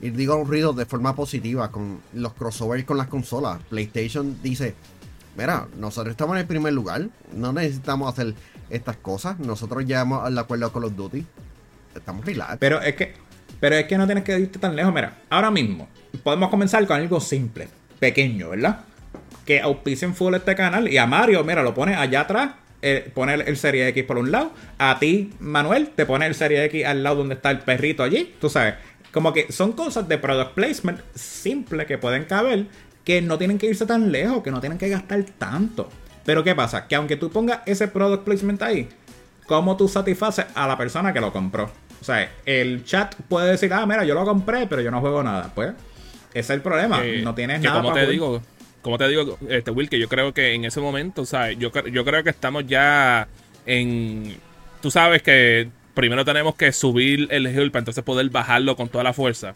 y 0.01 0.09
digo 0.11 0.35
un 0.35 0.47
ruido 0.47 0.73
de 0.73 0.85
forma 0.85 1.15
positiva 1.15 1.71
con 1.71 1.99
los 2.13 2.33
crossovers 2.33 2.85
con 2.85 2.97
las 2.97 3.07
consolas. 3.07 3.59
PlayStation 3.69 4.41
dice, 4.41 4.75
mira, 5.37 5.67
nosotros 5.77 6.11
estamos 6.11 6.35
en 6.35 6.41
el 6.41 6.47
primer 6.47 6.73
lugar, 6.73 7.07
no 7.33 7.53
necesitamos 7.53 8.11
hacer 8.11 8.33
estas 8.69 8.97
cosas, 8.97 9.39
nosotros 9.39 9.85
llevamos 9.85 10.25
al 10.25 10.37
acuerdo 10.37 10.71
con 10.71 10.83
los 10.83 10.95
Duty, 10.95 11.25
estamos 11.95 12.25
relax. 12.25 12.57
Pero 12.59 12.81
es 12.81 12.95
que, 12.95 13.13
pero 13.59 13.75
es 13.75 13.85
que 13.85 13.97
no 13.97 14.05
tienes 14.05 14.23
que 14.23 14.39
irte 14.39 14.59
tan 14.59 14.75
lejos, 14.75 14.93
mira, 14.93 15.17
ahora 15.29 15.51
mismo 15.51 15.87
podemos 16.23 16.49
comenzar 16.49 16.85
con 16.87 16.97
algo 16.97 17.19
simple, 17.19 17.67
pequeño, 17.99 18.49
¿verdad? 18.49 18.81
Que 19.45 19.61
auspicien 19.61 20.15
full 20.15 20.33
este 20.35 20.55
canal 20.55 20.87
y 20.87 20.97
a 20.97 21.05
Mario, 21.05 21.43
mira, 21.43 21.63
lo 21.63 21.73
pone 21.73 21.95
allá 21.95 22.21
atrás 22.21 22.51
eh, 22.81 23.11
pone 23.13 23.33
el 23.33 23.57
Serie 23.57 23.87
X 23.89 24.03
por 24.05 24.17
un 24.17 24.31
lado. 24.31 24.51
A 24.77 24.99
ti, 24.99 25.33
Manuel, 25.39 25.89
te 25.89 26.05
pone 26.05 26.25
el 26.25 26.35
Serie 26.35 26.63
X 26.65 26.85
al 26.85 27.03
lado 27.03 27.17
donde 27.17 27.35
está 27.35 27.51
el 27.51 27.59
perrito 27.59 28.03
allí. 28.03 28.33
Tú 28.39 28.49
sabes, 28.49 28.75
como 29.11 29.33
que 29.33 29.51
son 29.51 29.73
cosas 29.73 30.07
de 30.07 30.17
product 30.17 30.53
placement 30.53 30.99
simple 31.15 31.85
que 31.85 31.97
pueden 31.97 32.25
caber, 32.25 32.65
que 33.03 33.21
no 33.21 33.37
tienen 33.37 33.57
que 33.57 33.67
irse 33.67 33.85
tan 33.85 34.11
lejos, 34.11 34.43
que 34.43 34.51
no 34.51 34.59
tienen 34.59 34.77
que 34.77 34.89
gastar 34.89 35.23
tanto. 35.37 35.89
Pero 36.25 36.43
¿qué 36.43 36.53
pasa? 36.53 36.87
Que 36.87 36.95
aunque 36.95 37.15
tú 37.15 37.31
pongas 37.31 37.61
ese 37.65 37.87
product 37.87 38.23
placement 38.23 38.61
ahí, 38.61 38.87
¿cómo 39.47 39.77
tú 39.77 39.87
satisfaces 39.87 40.45
a 40.53 40.67
la 40.67 40.77
persona 40.77 41.11
que 41.11 41.19
lo 41.19 41.33
compró? 41.33 41.71
O 42.01 42.03
sea, 42.03 42.31
el 42.45 42.85
chat 42.85 43.15
puede 43.27 43.51
decir, 43.51 43.73
ah, 43.73 43.85
mira, 43.85 44.05
yo 44.05 44.13
lo 44.13 44.23
compré, 44.23 44.67
pero 44.67 44.81
yo 44.81 44.91
no 44.91 45.01
juego 45.01 45.23
nada. 45.23 45.51
Pues, 45.53 45.73
ese 46.31 46.39
es 46.39 46.49
el 46.51 46.61
problema. 46.61 47.01
no 47.23 47.33
tienes 47.35 47.61
nada. 47.61 47.81
Como 47.81 47.93
te 47.93 48.05
digo, 48.05 48.41
como 48.81 48.97
te 48.97 49.07
digo, 49.07 49.37
este 49.49 49.71
Will, 49.71 49.89
que 49.89 49.99
yo 49.99 50.07
creo 50.07 50.33
que 50.33 50.53
en 50.53 50.65
ese 50.65 50.79
momento, 50.79 51.23
o 51.23 51.25
sea, 51.25 51.51
yo, 51.51 51.71
yo 51.91 52.05
creo 52.05 52.23
que 52.23 52.29
estamos 52.29 52.65
ya 52.67 53.27
en. 53.65 54.37
Tú 54.81 54.91
sabes 54.91 55.21
que 55.21 55.69
primero 55.99 56.23
tenemos 56.23 56.55
que 56.55 56.71
subir 56.71 57.27
el 57.29 57.45
hill 57.45 57.71
para 57.71 57.81
entonces 57.81 58.05
poder 58.05 58.29
bajarlo 58.29 58.77
con 58.77 58.87
toda 58.87 59.03
la 59.03 59.11
fuerza. 59.11 59.53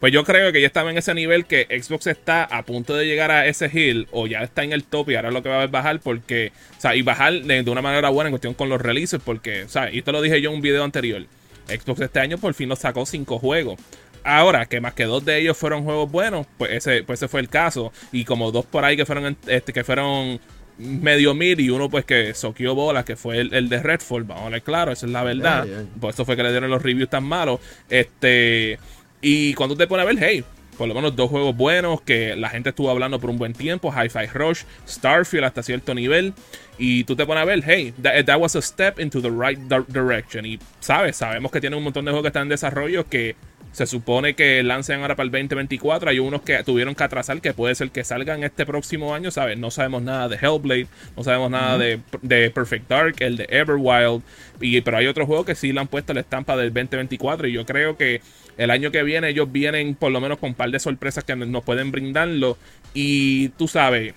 Pues 0.00 0.10
yo 0.10 0.24
creo 0.24 0.50
que 0.50 0.62
ya 0.62 0.66
estaba 0.66 0.90
en 0.90 0.96
ese 0.96 1.12
nivel 1.12 1.44
que 1.44 1.66
Xbox 1.68 2.06
está 2.06 2.44
a 2.44 2.62
punto 2.62 2.96
de 2.96 3.04
llegar 3.04 3.30
a 3.30 3.46
ese 3.46 3.70
hill 3.70 4.08
o 4.10 4.26
ya 4.26 4.40
está 4.42 4.64
en 4.64 4.72
el 4.72 4.84
top 4.84 5.10
y 5.10 5.16
ahora 5.16 5.30
lo 5.30 5.42
que 5.42 5.50
va 5.50 5.64
a 5.64 5.66
bajar 5.66 6.00
porque, 6.00 6.50
o 6.78 6.80
sea, 6.80 6.96
y 6.96 7.02
bajar 7.02 7.42
de, 7.42 7.70
una 7.70 7.82
manera 7.82 8.08
buena 8.08 8.28
en 8.28 8.32
cuestión 8.32 8.54
con 8.54 8.70
los 8.70 8.80
releases 8.80 9.20
porque, 9.22 9.64
o 9.64 9.68
sea, 9.68 9.92
y 9.92 9.98
esto 9.98 10.12
lo 10.12 10.22
dije 10.22 10.40
yo 10.40 10.48
en 10.48 10.56
un 10.56 10.62
video 10.62 10.82
anterior. 10.82 11.26
Xbox 11.68 12.00
este 12.00 12.20
año 12.20 12.38
por 12.38 12.54
fin 12.54 12.70
nos 12.70 12.78
sacó 12.78 13.04
cinco 13.04 13.38
juegos. 13.38 13.78
Ahora, 14.24 14.64
que 14.64 14.80
más 14.80 14.94
que 14.94 15.04
dos 15.04 15.26
de 15.26 15.38
ellos 15.38 15.58
fueron 15.58 15.84
juegos 15.84 16.10
buenos, 16.10 16.46
pues 16.56 16.72
ese, 16.72 17.02
pues 17.02 17.18
ese 17.18 17.28
fue 17.28 17.40
el 17.40 17.50
caso. 17.50 17.92
Y 18.12 18.24
como 18.24 18.50
dos 18.50 18.64
por 18.64 18.82
ahí 18.82 18.96
que 18.96 19.04
fueron, 19.04 19.36
este, 19.46 19.74
que 19.74 19.84
fueron 19.84 20.40
medio 20.78 21.34
mil 21.34 21.58
y 21.60 21.70
uno 21.70 21.88
pues 21.88 22.04
que 22.04 22.34
soqueó 22.34 22.74
bolas, 22.74 23.04
que 23.04 23.16
fue 23.16 23.40
el, 23.40 23.68
de 23.68 23.82
Redfall, 23.82 24.24
vamos 24.24 24.46
a 24.46 24.50
ver 24.50 24.62
claro, 24.62 24.92
esa 24.92 25.06
es 25.06 25.12
la 25.12 25.22
verdad. 25.22 25.66
Por 26.00 26.10
eso 26.10 26.24
fue 26.24 26.36
que 26.36 26.42
le 26.42 26.50
dieron 26.50 26.70
los 26.70 26.82
reviews 26.82 27.10
tan 27.10 27.24
malos. 27.24 27.60
Este, 27.88 28.78
y 29.20 29.54
cuando 29.54 29.76
te 29.76 29.86
pones 29.86 30.04
a 30.04 30.06
ver, 30.06 30.16
hey, 30.20 30.44
por 30.76 30.88
lo 30.88 30.94
menos 30.94 31.16
dos 31.16 31.30
juegos 31.30 31.56
buenos 31.56 32.02
que 32.02 32.36
la 32.36 32.50
gente 32.50 32.70
estuvo 32.70 32.90
hablando 32.90 33.18
por 33.18 33.30
un 33.30 33.38
buen 33.38 33.52
tiempo, 33.52 33.92
Hi-Fi 33.92 34.26
Rush, 34.32 34.62
Starfield 34.86 35.44
hasta 35.44 35.62
cierto 35.62 35.94
nivel, 35.94 36.34
y 36.78 37.04
tú 37.04 37.16
te 37.16 37.24
pones 37.24 37.42
a 37.42 37.44
ver, 37.46 37.62
hey, 37.66 37.94
that, 38.02 38.38
was 38.38 38.56
a 38.56 38.62
step 38.62 39.00
into 39.00 39.20
the 39.20 39.30
right 39.30 39.58
direction. 39.88 40.44
Y 40.44 40.58
sabes, 40.80 41.16
sabemos 41.16 41.50
que 41.50 41.60
tiene 41.60 41.76
un 41.76 41.82
montón 41.82 42.04
de 42.04 42.10
juegos 42.10 42.24
que 42.24 42.28
están 42.28 42.42
en 42.42 42.48
desarrollo 42.50 43.08
que 43.08 43.36
se 43.76 43.86
supone 43.86 44.32
que 44.32 44.62
lancen 44.62 45.02
ahora 45.02 45.16
para 45.16 45.26
el 45.26 45.30
2024. 45.30 46.08
Hay 46.08 46.18
unos 46.18 46.40
que 46.40 46.64
tuvieron 46.64 46.94
que 46.94 47.04
atrasar, 47.04 47.42
que 47.42 47.52
puede 47.52 47.74
ser 47.74 47.90
que 47.90 48.04
salgan 48.04 48.42
este 48.42 48.64
próximo 48.64 49.14
año, 49.14 49.30
¿sabes? 49.30 49.58
No 49.58 49.70
sabemos 49.70 50.02
nada 50.02 50.30
de 50.30 50.36
Hellblade, 50.36 50.86
no 51.14 51.22
sabemos 51.22 51.50
nada 51.50 51.76
de, 51.76 52.50
Perfect 52.54 52.88
Dark, 52.88 53.16
el 53.18 53.36
de 53.36 53.46
Everwild. 53.50 54.22
Y, 54.62 54.80
pero 54.80 54.96
hay 54.96 55.08
otros 55.08 55.26
juegos 55.26 55.44
que 55.44 55.54
sí 55.54 55.74
le 55.74 55.80
han 55.80 55.88
puesto 55.88 56.14
la 56.14 56.20
estampa 56.20 56.56
del 56.56 56.72
2024. 56.72 57.48
Y 57.48 57.52
yo 57.52 57.66
creo 57.66 57.98
que 57.98 58.22
el 58.56 58.70
año 58.70 58.90
que 58.90 59.02
viene 59.02 59.28
ellos 59.28 59.52
vienen 59.52 59.94
por 59.94 60.10
lo 60.10 60.22
menos 60.22 60.38
con 60.38 60.48
un 60.48 60.54
par 60.54 60.70
de 60.70 60.80
sorpresas 60.80 61.24
que 61.24 61.36
nos 61.36 61.62
pueden 61.62 61.92
brindarlo. 61.92 62.56
Y 62.94 63.50
tú 63.58 63.68
sabes, 63.68 64.14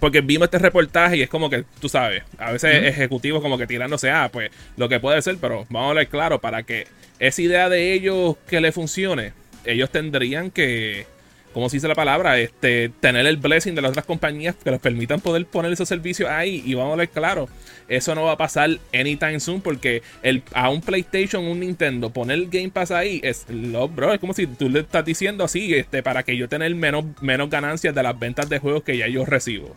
porque 0.00 0.22
vimos 0.22 0.46
este 0.46 0.58
reportaje 0.58 1.18
y 1.18 1.22
es 1.22 1.28
como 1.28 1.50
que, 1.50 1.64
tú 1.80 1.88
sabes, 1.88 2.22
a 2.38 2.50
veces 2.52 2.86
ejecutivos 2.86 3.42
como 3.42 3.58
que 3.58 3.66
tirándose, 3.66 4.10
ah, 4.10 4.30
pues 4.32 4.50
lo 4.76 4.88
que 4.88 4.98
puede 4.98 5.20
ser, 5.22 5.36
pero 5.40 5.66
vamos 5.68 5.86
a 5.86 5.88
hablar 5.90 6.08
claro, 6.08 6.40
para 6.40 6.62
que 6.62 6.86
esa 7.18 7.42
idea 7.42 7.68
de 7.68 7.92
ellos 7.92 8.36
que 8.48 8.60
le 8.60 8.72
funcione, 8.72 9.32
ellos 9.64 9.90
tendrían 9.90 10.50
que, 10.50 11.06
como 11.52 11.68
se 11.68 11.76
dice 11.76 11.88
la 11.88 11.94
palabra, 11.94 12.38
este, 12.38 12.90
tener 13.00 13.26
el 13.26 13.36
blessing 13.36 13.74
de 13.74 13.82
las 13.82 13.90
otras 13.90 14.06
compañías 14.06 14.54
que 14.62 14.70
les 14.70 14.80
permitan 14.80 15.20
poder 15.20 15.46
poner 15.46 15.72
esos 15.72 15.88
servicios 15.88 16.28
ahí. 16.30 16.62
Y 16.64 16.74
vamos 16.74 16.94
a 16.94 16.96
ver 16.96 17.08
claro, 17.08 17.48
eso 17.88 18.14
no 18.14 18.24
va 18.24 18.32
a 18.32 18.36
pasar 18.36 18.78
anytime 18.94 19.40
soon 19.40 19.60
porque 19.60 20.02
el, 20.22 20.42
a 20.52 20.70
un 20.70 20.80
PlayStation, 20.80 21.44
un 21.44 21.60
Nintendo, 21.60 22.10
poner 22.10 22.38
el 22.38 22.48
Game 22.48 22.70
Pass 22.70 22.90
ahí 22.90 23.20
es, 23.24 23.46
lo, 23.48 23.88
bro, 23.88 24.12
es 24.14 24.20
como 24.20 24.32
si 24.32 24.46
tú 24.46 24.68
le 24.68 24.80
estás 24.80 25.04
diciendo 25.04 25.44
así, 25.44 25.74
este, 25.74 26.02
para 26.02 26.22
que 26.22 26.36
yo 26.36 26.48
tener 26.48 26.74
menos, 26.74 27.04
menos 27.20 27.50
ganancias 27.50 27.94
de 27.94 28.02
las 28.02 28.18
ventas 28.18 28.48
de 28.48 28.58
juegos 28.58 28.84
que 28.84 28.96
ya 28.96 29.08
yo 29.08 29.24
recibo. 29.24 29.76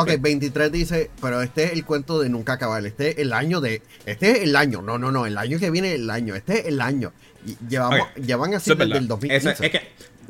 ok, 0.00 0.20
23 0.20 0.72
dice, 0.72 1.10
pero 1.20 1.42
este 1.42 1.64
es 1.64 1.72
el 1.72 1.84
cuento 1.84 2.20
de 2.20 2.28
nunca 2.28 2.54
acabar. 2.54 2.84
Este 2.84 3.10
es 3.10 3.18
el 3.18 3.32
año 3.32 3.60
de. 3.60 3.82
Este 4.06 4.32
es 4.32 4.38
el 4.42 4.56
año. 4.56 4.82
No, 4.82 4.98
no, 4.98 5.10
no. 5.10 5.26
El 5.26 5.38
año 5.38 5.58
que 5.58 5.70
viene 5.70 5.94
el 5.94 6.10
año. 6.10 6.34
Este 6.34 6.60
es 6.60 6.66
el 6.66 6.80
año. 6.80 7.12
Llevamos, 7.68 8.08
Llevan 8.14 8.54
así 8.54 8.74
desde 8.74 8.98
el 8.98 9.08
2015. 9.08 9.66
es 9.66 9.70
que 9.70 9.80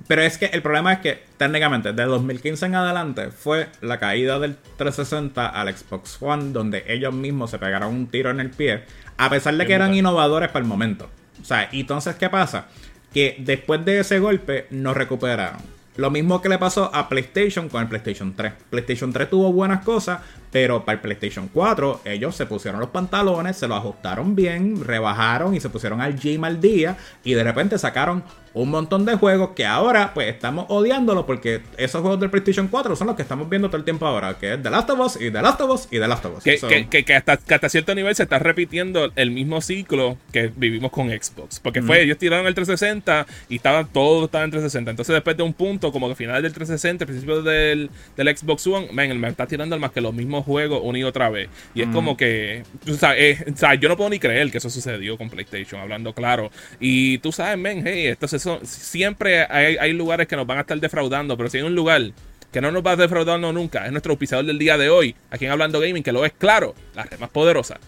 pero 0.06 0.22
es 0.22 0.38
que 0.38 0.46
el 0.46 0.62
problema 0.62 0.92
es 0.92 0.98
que 1.00 1.22
técnicamente 1.36 1.92
de 1.92 2.04
2015 2.04 2.66
en 2.66 2.74
adelante 2.74 3.30
fue 3.30 3.68
la 3.80 3.98
caída 3.98 4.38
del 4.38 4.56
360 4.76 5.46
al 5.46 5.76
Xbox 5.76 6.18
One 6.20 6.52
donde 6.52 6.84
ellos 6.86 7.12
mismos 7.14 7.50
se 7.50 7.58
pegaron 7.58 7.94
un 7.94 8.06
tiro 8.06 8.30
en 8.30 8.40
el 8.40 8.50
pie 8.50 8.84
a 9.16 9.30
pesar 9.30 9.54
de 9.54 9.66
que 9.66 9.74
eran 9.74 9.94
innovadores 9.94 10.48
para 10.48 10.62
el 10.62 10.68
momento. 10.68 11.08
O 11.40 11.44
sea, 11.44 11.68
y 11.72 11.80
entonces 11.80 12.16
¿qué 12.16 12.28
pasa? 12.28 12.66
Que 13.12 13.36
después 13.38 13.84
de 13.84 14.00
ese 14.00 14.18
golpe 14.18 14.66
nos 14.70 14.96
recuperaron. 14.96 15.60
Lo 15.96 16.10
mismo 16.10 16.40
que 16.40 16.48
le 16.48 16.58
pasó 16.58 16.90
a 16.94 17.08
PlayStation 17.08 17.68
con 17.68 17.82
el 17.82 17.88
PlayStation 17.88 18.34
3. 18.34 18.52
PlayStation 18.70 19.12
3 19.12 19.28
tuvo 19.28 19.52
buenas 19.52 19.84
cosas, 19.84 20.20
pero 20.52 20.84
para 20.84 20.96
el 20.96 21.00
PlayStation 21.00 21.48
4 21.52 22.02
ellos 22.04 22.36
se 22.36 22.46
pusieron 22.46 22.78
los 22.78 22.90
pantalones, 22.90 23.56
se 23.56 23.66
lo 23.66 23.74
ajustaron 23.74 24.36
bien, 24.36 24.84
rebajaron 24.84 25.54
y 25.54 25.60
se 25.60 25.70
pusieron 25.70 26.00
al 26.00 26.16
gym 26.20 26.44
al 26.44 26.60
día 26.60 26.96
y 27.24 27.32
de 27.32 27.42
repente 27.42 27.78
sacaron 27.78 28.22
un 28.54 28.70
montón 28.70 29.04
de 29.04 29.14
juegos 29.14 29.50
que 29.56 29.64
ahora 29.64 30.12
pues 30.14 30.28
estamos 30.28 30.66
odiándolo 30.68 31.24
porque 31.26 31.62
esos 31.76 32.00
juegos 32.02 32.20
del 32.20 32.30
PlayStation 32.30 32.68
4 32.68 32.96
son 32.96 33.06
los 33.06 33.16
que 33.16 33.22
estamos 33.22 33.48
viendo 33.48 33.68
todo 33.68 33.78
el 33.78 33.84
tiempo 33.84 34.06
ahora, 34.06 34.38
que 34.38 34.54
es 34.54 34.62
The 34.62 34.70
Last 34.70 34.90
of 34.90 35.00
Us 35.00 35.16
y 35.16 35.30
The 35.30 35.42
Last 35.42 35.60
of 35.60 35.70
Us 35.70 35.88
y 35.90 35.98
The 35.98 36.08
Last 36.08 36.24
of 36.26 36.36
Us. 36.36 36.44
Que, 36.44 37.14
hasta, 37.14 37.68
cierto 37.68 37.94
nivel 37.94 38.14
se 38.14 38.24
está 38.24 38.38
repitiendo 38.38 39.10
el 39.16 39.30
mismo 39.30 39.60
ciclo 39.60 40.18
que 40.32 40.52
vivimos 40.54 40.90
con 40.90 41.08
Xbox. 41.08 41.60
Porque 41.60 41.82
fue, 41.82 42.02
ellos 42.02 42.18
tiraron 42.18 42.46
el 42.46 42.54
360 42.54 43.26
y 43.48 43.56
estaban 43.56 43.86
todos 43.86 44.24
estaban 44.24 44.46
en 44.46 44.50
360. 44.50 44.90
Entonces 44.90 45.14
después 45.14 45.36
de 45.36 45.42
un 45.42 45.54
punto, 45.54 45.90
como 45.92 46.08
que 46.08 46.14
finales 46.14 46.42
del 46.42 46.52
360, 46.52 47.06
principios 47.06 47.44
del, 47.44 47.90
del 48.16 48.36
Xbox 48.36 48.66
One, 48.66 48.88
ven, 48.92 49.18
me 49.18 49.28
está 49.28 49.46
tirando 49.46 49.78
más 49.78 49.92
que 49.92 50.00
los 50.00 50.12
mismos 50.12 50.41
juegos 50.44 50.80
una 50.82 50.98
y 50.98 51.02
otra 51.04 51.30
vez. 51.30 51.48
Y 51.74 51.82
es 51.82 51.88
como 51.88 52.16
que, 52.16 52.62
o 52.88 52.94
sea, 52.94 53.16
eh, 53.18 53.44
o 53.52 53.56
sea, 53.56 53.74
yo 53.74 53.88
no 53.88 53.96
puedo 53.96 54.10
ni 54.10 54.18
creer 54.18 54.50
que 54.50 54.58
eso 54.58 54.70
sucedió 54.70 55.16
con 55.16 55.30
PlayStation, 55.30 55.80
hablando 55.80 56.12
claro. 56.12 56.50
Y 56.80 57.18
tú 57.18 57.32
sabes, 57.32 57.58
men, 57.58 57.82
hey, 57.86 58.08
entonces 58.08 58.46
siempre 58.64 59.46
hay, 59.48 59.76
hay 59.76 59.92
lugares 59.92 60.26
que 60.26 60.36
nos 60.36 60.46
van 60.46 60.58
a 60.58 60.60
estar 60.62 60.78
defraudando, 60.78 61.36
pero 61.36 61.48
si 61.50 61.58
hay 61.58 61.64
un 61.64 61.74
lugar 61.74 62.12
que 62.52 62.60
no 62.60 62.70
nos 62.70 62.84
va 62.84 62.92
a 62.92 62.96
defraudando 62.96 63.52
nunca, 63.52 63.86
es 63.86 63.92
nuestro 63.92 64.12
auspiciador 64.12 64.44
del 64.44 64.58
día 64.58 64.76
de 64.76 64.90
hoy, 64.90 65.14
aquí 65.30 65.46
en 65.46 65.50
Hablando 65.50 65.80
Gaming, 65.80 66.02
que 66.02 66.12
lo 66.12 66.24
es 66.24 66.32
claro, 66.32 66.74
la 66.94 67.04
red 67.04 67.18
más 67.18 67.30
poderosa. 67.30 67.80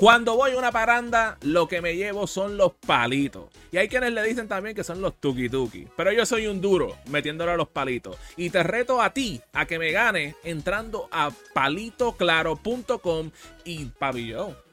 Cuando 0.00 0.34
voy 0.34 0.52
a 0.52 0.56
una 0.56 0.72
paranda, 0.72 1.36
lo 1.42 1.68
que 1.68 1.82
me 1.82 1.94
llevo 1.94 2.26
son 2.26 2.56
los 2.56 2.72
palitos. 2.72 3.50
Y 3.70 3.76
hay 3.76 3.86
quienes 3.86 4.14
le 4.14 4.22
dicen 4.22 4.48
también 4.48 4.74
que 4.74 4.82
son 4.82 5.02
los 5.02 5.20
tuki 5.20 5.50
tuki. 5.50 5.88
Pero 5.94 6.10
yo 6.10 6.24
soy 6.24 6.46
un 6.46 6.62
duro 6.62 6.96
metiéndole 7.10 7.52
a 7.52 7.56
los 7.58 7.68
palitos. 7.68 8.16
Y 8.38 8.48
te 8.48 8.62
reto 8.62 9.02
a 9.02 9.12
ti 9.12 9.42
a 9.52 9.66
que 9.66 9.78
me 9.78 9.92
gane 9.92 10.36
entrando 10.42 11.06
a 11.12 11.30
palitoclaro.com 11.52 13.30
y 13.66 13.84
pabellón 13.84 14.69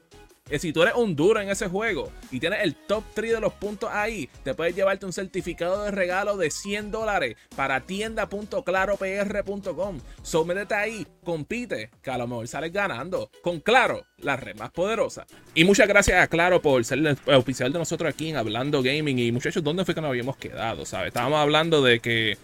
si 0.58 0.72
tú 0.72 0.82
eres 0.82 0.94
un 0.94 1.14
duro 1.14 1.40
en 1.40 1.50
ese 1.50 1.68
juego 1.68 2.10
y 2.30 2.40
tienes 2.40 2.60
el 2.62 2.74
top 2.74 3.04
3 3.14 3.32
de 3.32 3.40
los 3.40 3.52
puntos 3.52 3.90
ahí, 3.92 4.30
te 4.42 4.54
puedes 4.54 4.74
llevarte 4.74 5.04
un 5.04 5.12
certificado 5.12 5.84
de 5.84 5.90
regalo 5.90 6.36
de 6.36 6.50
100 6.50 6.90
dólares 6.90 7.36
para 7.54 7.80
tienda.claropr.com. 7.80 10.00
So, 10.22 10.44
métete 10.44 10.74
ahí, 10.74 11.06
compite, 11.24 11.90
que 12.02 12.10
a 12.10 12.18
lo 12.18 12.26
mejor 12.26 12.48
sales 12.48 12.72
ganando. 12.72 13.30
Con 13.42 13.60
Claro, 13.60 14.04
la 14.18 14.36
red 14.36 14.56
más 14.56 14.70
poderosa. 14.70 15.26
Y 15.54 15.64
muchas 15.64 15.88
gracias 15.88 16.22
a 16.22 16.28
Claro 16.28 16.62
por 16.62 16.84
ser 16.84 16.98
el 16.98 17.18
oficial 17.34 17.72
de 17.72 17.78
nosotros 17.78 18.12
aquí 18.12 18.28
en 18.30 18.36
Hablando 18.36 18.82
Gaming. 18.82 19.18
Y 19.18 19.32
muchachos, 19.32 19.62
¿dónde 19.62 19.84
fue 19.84 19.94
que 19.94 20.00
nos 20.00 20.08
habíamos 20.08 20.36
quedado? 20.36 20.86
¿Sabes? 20.86 21.08
Estábamos 21.08 21.38
hablando 21.38 21.82
de 21.82 22.00
que. 22.00 22.38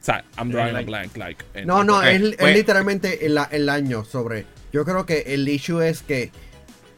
O 0.00 0.04
sea, 0.06 0.24
I'm 0.38 0.50
drawing 0.50 0.76
a 0.76 0.82
blank, 0.82 1.16
like. 1.16 1.44
No, 1.64 1.84
no, 1.84 2.02
es, 2.02 2.20
literalmente 2.20 3.26
el, 3.26 3.38
el 3.50 3.68
año 3.68 4.04
sobre. 4.04 4.46
Yo 4.72 4.84
creo 4.84 5.06
que 5.06 5.20
el 5.28 5.48
issue 5.48 5.80
es 5.80 6.02
que 6.02 6.32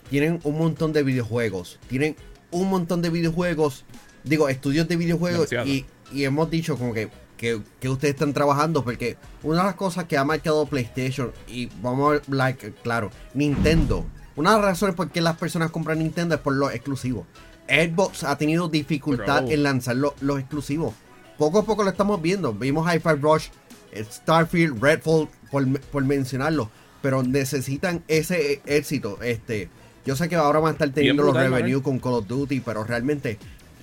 tienen 0.09 0.41
un 0.45 0.59
montón 0.59 0.93
de 0.93 1.03
videojuegos. 1.03 1.79
Tienen 1.89 2.17
un 2.51 2.69
montón 2.69 3.03
de 3.03 3.11
videojuegos. 3.11 3.85
Digo, 4.25 4.49
estudios 4.49 4.89
de 4.89 4.97
videojuegos. 4.97 5.53
Y, 5.53 5.87
hemos 6.13 6.51
dicho 6.51 6.79
como 6.79 6.95
que, 6.95 7.11
que, 7.37 7.57
ustedes 7.89 8.15
están 8.15 8.33
trabajando. 8.33 8.85
Porque 8.85 9.17
una 9.43 9.59
de 9.59 9.65
las 9.65 9.75
cosas 9.75 10.05
que 10.05 10.17
ha 10.17 10.25
marcado 10.25 10.67
PlayStation. 10.67 11.33
Y 11.47 11.67
vamos 11.83 12.15
a 12.15 12.23
hablar, 12.27 12.57
claro, 12.83 13.11
Nintendo. 13.35 14.07
Una 14.37 14.51
de 14.51 14.57
las 14.59 14.67
razones 14.67 14.95
por 14.95 15.11
qué 15.11 15.21
las 15.21 15.37
personas 15.37 15.71
compran 15.71 15.99
Nintendo 15.99 16.37
es 16.37 16.41
por 16.41 16.55
los 16.55 16.73
exclusivos. 16.73 17.27
Xbox 17.69 18.25
ha 18.25 18.39
tenido 18.39 18.69
dificultad 18.69 19.51
en 19.51 19.63
lanzar 19.63 19.97
los 19.97 20.39
exclusivos. 20.39 20.95
Poco 21.37 21.59
a 21.59 21.65
poco 21.65 21.85
lo 21.85 21.91
estamos 21.91 22.23
viendo. 22.23 22.53
Vimos 22.53 22.93
Hi-Fi 22.93 23.15
Rush, 23.21 23.49
Starfield, 23.95 24.83
Redfall, 24.83 25.29
por, 25.51 25.81
por 25.81 26.05
mencionarlo. 26.05 26.71
Pero 27.03 27.23
necesitan 27.23 28.03
ese 28.09 28.63
éxito. 28.67 29.19
Este 29.23 29.69
yo 30.05 30.17
sé 30.17 30.29
que 30.29 30.37
ahora 30.37 30.59
van 30.61 30.71
a 30.71 30.73
estar 30.73 30.91
teniendo 30.91 31.23
los 31.23 31.35
revenue 31.35 31.83
con 31.83 31.99
Call 31.99 32.15
of 32.15 32.27
Duty, 32.27 32.61
pero 32.61 32.85
realmente 32.85 33.39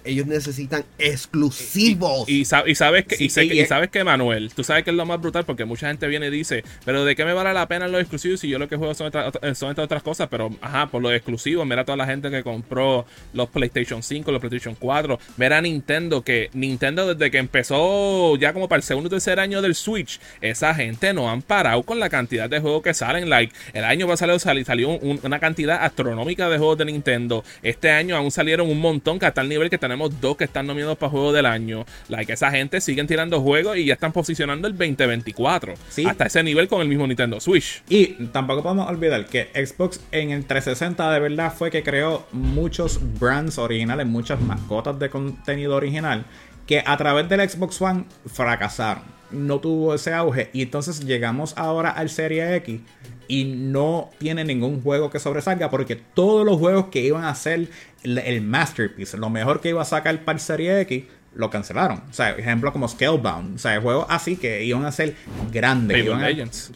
ellos 0.06 0.26
necesitan 0.26 0.84
exclusivos. 0.98 2.30
Y, 2.30 2.46
sabes 2.46 3.06
que, 3.06 3.24
y, 3.24 3.30
sabes 3.30 3.90
que, 3.90 4.04
Manuel, 4.04 4.54
tú 4.54 4.64
sabes 4.64 4.84
que 4.84 4.92
es 4.92 4.96
lo 4.96 5.06
más 5.06 5.20
brutal 5.20 5.46
porque 5.46 5.66
mucha 5.66 5.88
gente 5.88 6.08
viene 6.08 6.28
y 6.28 6.32
dice, 6.32 6.64
pero 6.86 7.06
¿de 7.06 7.16
qué 7.16 7.26
me 7.26 7.34
vale 7.34 7.54
la 7.54 7.68
pena 7.68 7.88
los 7.88 8.02
exclusivos 8.02 8.40
si 8.40 8.48
yo 8.48 8.60
lo 8.60 8.68
que 8.68 8.76
juego 8.76 8.94
son, 8.94 9.12
son 9.12 9.70
estas 9.70 9.86
otras 9.86 10.04
cosas? 10.04 10.28
Pero, 10.30 10.56
ajá, 10.62 10.88
por 10.88 11.02
los 11.02 11.14
exclusivos, 11.14 11.66
mira 11.66 11.86
toda 11.86 11.98
la 11.98 12.06
gente 12.06 12.30
que 12.30 12.44
compró 12.44 13.06
los 13.34 13.50
PlayStation 13.50 14.04
5, 14.04 14.32
los 14.32 14.40
PlayStation 14.40 14.76
4, 14.76 15.20
mira 15.38 15.62
Nintendo, 15.62 16.24
que 16.24 16.50
Nintendo 16.54 17.14
desde 17.14 17.32
que 17.32 17.38
empezó 17.38 18.36
ya 18.38 18.54
como 18.54 18.68
para 18.68 18.78
el 18.78 18.84
segundo 18.84 19.08
o 19.08 19.10
tercer 19.10 19.40
año 19.40 19.62
del 19.62 19.76
Switch, 19.76 20.20
esa 20.42 20.74
gente 20.74 21.14
no 21.14 21.30
han 21.30 21.42
parado 21.42 21.84
con 21.84 22.00
la 22.00 22.10
cantidad 22.10 22.50
de 22.50 22.60
juegos 22.60 22.84
que 22.84 22.94
salen. 22.94 23.30
Like, 23.30 23.54
el 23.74 23.84
año 23.84 24.08
pasado 24.08 24.38
salió, 24.40 24.66
salió 24.66 24.90
una 24.90 25.40
cantidad 25.40 25.84
astronómica 25.84 26.50
de 26.50 26.58
juegos 26.58 26.78
de 26.78 26.86
Nintendo. 26.86 27.44
Este 27.64 27.90
año 27.92 28.16
aún 28.16 28.32
salieron 28.32 28.70
un 28.70 28.80
montón 28.80 29.20
que 29.20 29.26
hasta 29.26 29.42
el 29.42 29.50
nivel 29.50 29.70
que 29.70 29.78
tenemos 29.78 29.95
dos 30.20 30.38
que 30.38 30.44
están 30.44 30.68
nominados 30.68 30.98
para 30.98 31.10
juego 31.10 31.34
del 31.34 31.46
año. 31.46 31.86
Like, 32.10 32.34
esa 32.34 32.52
gente 32.52 32.82
siguen 32.82 33.08
tirando 33.08 33.42
juegos 33.42 33.78
y 33.78 33.86
ya 33.86 33.94
están 33.94 34.12
posicionando 34.12 34.68
el 34.68 34.78
2024. 34.78 35.74
Hasta 36.08 36.26
ese 36.26 36.44
nivel 36.44 36.68
con 36.68 36.82
el 36.82 36.88
mismo 36.88 37.08
Nintendo 37.08 37.40
Switch. 37.40 37.84
Y 37.90 38.08
tampoco 38.28 38.64
podemos 38.64 38.90
olvidar 38.90 39.26
que 39.26 39.50
Xbox 39.54 40.02
en 40.12 40.32
el 40.32 40.46
360 40.46 41.12
de 41.12 41.20
verdad 41.20 41.54
fue 41.56 41.72
que 41.72 41.84
creó 41.84 42.26
muchos 42.32 43.00
brands 43.20 43.58
originales, 43.58 44.06
muchas 44.06 44.40
mascotas 44.42 44.98
de 45.00 45.10
contenido 45.10 45.76
original 45.76 46.26
que 46.66 46.84
a 46.86 46.98
través 46.98 47.30
del 47.30 47.48
Xbox 47.48 47.82
One 47.82 48.06
fracasaron. 48.26 49.04
No 49.32 49.60
tuvo 49.60 49.94
ese 49.94 50.14
auge. 50.14 50.50
Y 50.54 50.64
entonces 50.64 51.02
llegamos 51.02 51.54
ahora 51.58 51.90
al 51.90 52.10
Serie 52.10 52.56
X 52.58 52.82
y 53.28 53.46
no 53.46 54.12
tiene 54.20 54.44
ningún 54.44 54.82
juego 54.82 55.10
que 55.10 55.20
sobresalga 55.20 55.70
porque 55.70 55.96
todos 55.96 56.46
los 56.46 56.58
juegos 56.58 56.88
que 56.88 57.02
iban 57.02 57.24
a 57.24 57.34
ser 57.34 57.70
el, 58.06 58.42
masterpiece, 58.42 59.18
lo 59.18 59.30
mejor 59.30 59.62
que 59.62 59.70
iba 59.70 59.82
a 59.82 59.86
sacar 59.86 60.18
para 60.24 60.38
el 60.38 60.40
Serie 60.40 60.82
X, 60.82 61.04
lo 61.34 61.50
cancelaron. 61.50 62.04
O 62.10 62.14
sea, 62.14 62.32
ejemplo 62.32 62.72
como 62.72 62.88
Scalebound. 62.88 63.56
O 63.56 63.60
sea, 63.60 63.80
juegos 63.82 64.06
así 64.10 64.38
que 64.38 64.64
iban 64.64 64.86
a 64.86 64.92
ser 64.92 65.16
grandes. 65.52 66.06
Legends. 66.06 66.72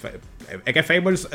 es 0.65 0.74
que 0.74 0.84
Fables 0.84 1.30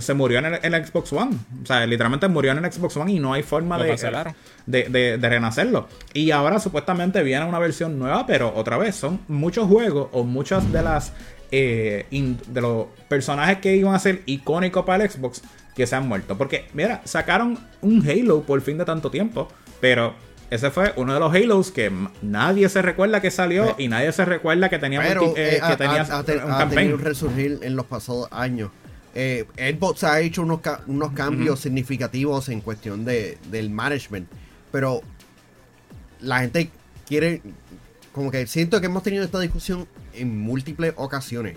se 0.00 0.14
murió 0.14 0.38
en 0.40 0.74
el, 0.74 0.86
Xbox 0.86 1.12
One. 1.12 1.36
O 1.62 1.66
sea, 1.66 1.86
literalmente 1.86 2.28
murió 2.28 2.52
en 2.52 2.62
el 2.62 2.70
Xbox 2.70 2.96
One 2.96 3.12
y 3.12 3.18
no 3.18 3.32
hay 3.32 3.42
forma 3.42 3.78
de, 3.78 4.34
de, 4.66 5.18
de, 5.18 5.28
renacerlo. 5.28 5.88
Y 6.12 6.30
ahora 6.30 6.58
supuestamente 6.58 7.22
viene 7.22 7.46
una 7.46 7.58
versión 7.58 7.98
nueva, 7.98 8.26
pero 8.26 8.52
otra 8.54 8.76
vez 8.76 8.96
son 8.96 9.20
muchos 9.28 9.66
juegos 9.66 10.08
o 10.12 10.24
muchas 10.24 10.70
de 10.70 10.82
las 10.82 11.14
eh, 11.50 12.04
de 12.10 12.60
los 12.60 12.88
personajes 13.08 13.58
que 13.58 13.74
iban 13.74 13.94
a 13.94 13.98
ser 13.98 14.22
icónicos 14.26 14.84
para 14.84 15.04
el 15.04 15.10
Xbox 15.10 15.40
que 15.78 15.86
se 15.86 15.94
han 15.94 16.08
muerto. 16.08 16.36
Porque, 16.36 16.66
mira, 16.74 17.00
sacaron 17.04 17.56
un 17.80 18.06
Halo 18.06 18.42
por 18.42 18.60
fin 18.60 18.76
de 18.78 18.84
tanto 18.84 19.12
tiempo, 19.12 19.48
pero 19.80 20.12
ese 20.50 20.72
fue 20.72 20.92
uno 20.96 21.14
de 21.14 21.20
los 21.20 21.32
Halos 21.32 21.70
que 21.70 21.92
nadie 22.20 22.68
se 22.68 22.82
recuerda 22.82 23.22
que 23.22 23.30
salió 23.30 23.76
y 23.78 23.86
nadie 23.86 24.10
se 24.10 24.24
recuerda 24.24 24.68
que 24.68 24.80
tenía, 24.80 25.00
pero, 25.00 25.36
eh, 25.36 25.56
eh, 25.56 25.60
que 25.66 25.76
tenía 25.76 26.02
un 26.02 26.68
tenido 26.68 26.96
un 26.96 27.00
resurgir 27.00 27.60
en 27.62 27.76
los 27.76 27.86
pasados 27.86 28.26
años. 28.32 28.70
Eh, 29.14 29.46
Xbox 29.56 30.02
ha 30.02 30.20
hecho 30.20 30.42
unos, 30.42 30.60
unos 30.88 31.12
cambios 31.12 31.60
significativos 31.60 32.48
en 32.48 32.60
cuestión 32.60 33.04
de, 33.04 33.38
del 33.48 33.70
management, 33.70 34.28
pero 34.72 35.02
la 36.20 36.40
gente 36.40 36.70
quiere, 37.06 37.40
como 38.12 38.32
que 38.32 38.48
siento 38.48 38.80
que 38.80 38.86
hemos 38.86 39.04
tenido 39.04 39.24
esta 39.24 39.38
discusión 39.38 39.86
en 40.12 40.40
múltiples 40.40 40.92
ocasiones. 40.96 41.56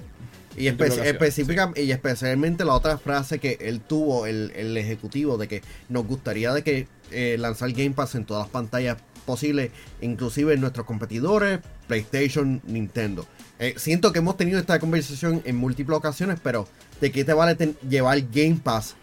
Y, 0.58 0.66
y 0.66 1.92
especialmente 1.92 2.66
la 2.66 2.74
otra 2.74 2.98
frase 2.98 3.40
que 3.40 3.58
él 3.62 3.82
tuvo, 3.82 4.26
el, 4.26 4.78
ejecutivo, 4.78 5.38
de 5.38 5.48
que 5.48 5.62
nos 5.90 6.06
gustaría 6.06 6.54
de 6.54 6.64
que 6.64 6.88
eh, 7.12 7.38
lanzar 7.40 7.72
Game 7.72 7.92
Pass 7.92 8.16
en 8.16 8.26
todas 8.26 8.44
las 8.44 8.52
pantallas 8.52 8.98
posibles, 9.26 9.72
inclusive 10.02 10.54
en 10.54 10.62
nuestros 10.62 10.86
competidores, 10.86 11.60
PlayStation, 11.88 12.62
Nintendo. 12.66 13.26
Eh, 13.60 13.76
siento 13.78 14.12
que 14.12 14.20
hemos 14.20 14.38
tenido 14.38 14.60
esta 14.60 14.80
conversación 14.80 15.42
en 15.46 15.56
múltiples 15.56 15.98
ocasiones, 15.98 16.40
pero 16.42 16.68
¿de 17.00 17.12
qué 17.12 17.24
te 17.24 17.34
vale 17.34 17.76
llevar 17.88 18.20
Game 18.32 18.60
Pass 18.64 18.96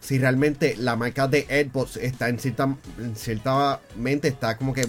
si 0.00 0.18
realmente 0.18 0.76
la 0.76 0.94
marca 0.94 1.26
de 1.26 1.42
Xbox 1.42 1.96
está 1.96 2.28
en 2.28 2.38
cierta, 2.38 2.76
en 2.98 3.16
cierta 3.16 3.80
mente, 3.96 4.28
está 4.28 4.56
como 4.56 4.72
que 4.72 4.86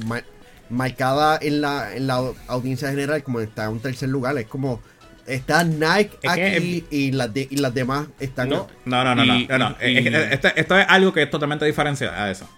marcada 0.70 1.40
en 1.42 1.62
la, 1.62 1.96
en 1.96 2.08
la 2.08 2.32
audiencia 2.48 2.90
general 2.90 3.24
como 3.24 3.40
está 3.40 3.66
en 3.66 3.72
un 3.72 3.80
tercer 3.80 4.10
lugar? 4.10 4.38
Es 4.38 4.48
como 4.48 4.82
Está 5.30 5.64
Nike 5.64 6.18
aquí 6.28 6.86
y, 6.90 7.12
las 7.12 7.30
y 7.36 7.56
las 7.58 7.74
demás 7.74 8.08
están. 8.20 8.50
No, 8.50 8.68
no, 8.86 9.04
no, 9.04 9.16
no. 9.16 9.24
no, 9.26 9.76
esto, 9.80 10.48
esto, 10.56 10.78
es 10.78 10.86
algo 10.90 11.14
que 11.14 11.24
es 11.24 11.30
totalmente 11.30 11.66
diferente 11.66 12.08
a 12.08 12.32
eso. 12.32 12.50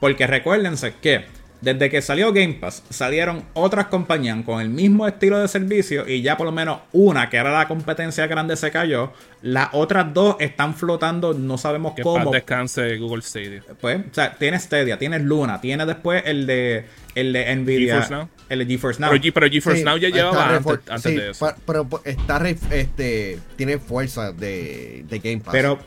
Porque 0.00 0.26
recuérdense 0.26 0.94
que 1.00 1.24
desde 1.60 1.90
que 1.90 2.00
salió 2.00 2.32
Game 2.32 2.54
Pass, 2.54 2.82
salieron 2.88 3.44
otras 3.52 3.86
compañías 3.86 4.38
con 4.44 4.60
el 4.60 4.70
mismo 4.70 5.06
estilo 5.06 5.38
de 5.38 5.48
servicio 5.48 6.08
y 6.08 6.22
ya 6.22 6.36
por 6.36 6.46
lo 6.46 6.52
menos 6.52 6.80
una, 6.92 7.28
que 7.28 7.36
era 7.36 7.52
la 7.52 7.68
competencia 7.68 8.26
grande, 8.26 8.56
se 8.56 8.70
cayó. 8.70 9.12
Las 9.42 9.68
otras 9.72 10.12
dos 10.12 10.36
están 10.40 10.74
flotando, 10.74 11.34
no 11.34 11.58
sabemos 11.58 11.94
que 11.94 12.02
cómo. 12.02 12.30
descanse 12.30 12.96
Google 12.96 13.22
Stadia. 13.22 13.62
Pues, 13.80 13.98
o 13.98 14.14
sea, 14.14 14.34
tienes 14.34 14.62
Stadia, 14.62 14.98
tienes 14.98 15.22
Luna, 15.22 15.60
tienes 15.60 15.86
después 15.86 16.22
el 16.26 16.46
de 16.46 16.86
el 17.14 17.32
de 17.32 17.54
Nvidia. 17.56 18.06
Now. 18.08 18.28
El 18.48 18.60
de 18.60 18.66
GeForce 18.66 19.00
Now. 19.00 19.10
Pero, 19.10 19.48
GeForce 19.48 19.84
Now 19.84 19.96
ya 19.96 20.08
llevaba 20.08 20.60
antes, 20.88 21.04
de 21.04 21.30
eso. 21.30 21.54
Pero, 21.66 21.88
está 22.04 22.40
este, 22.48 23.38
tiene 23.56 23.78
fuerza 23.78 24.32
de, 24.32 25.04
de 25.08 25.18
Game 25.18 25.38
Pass. 25.38 25.52
Pero, 25.52 25.78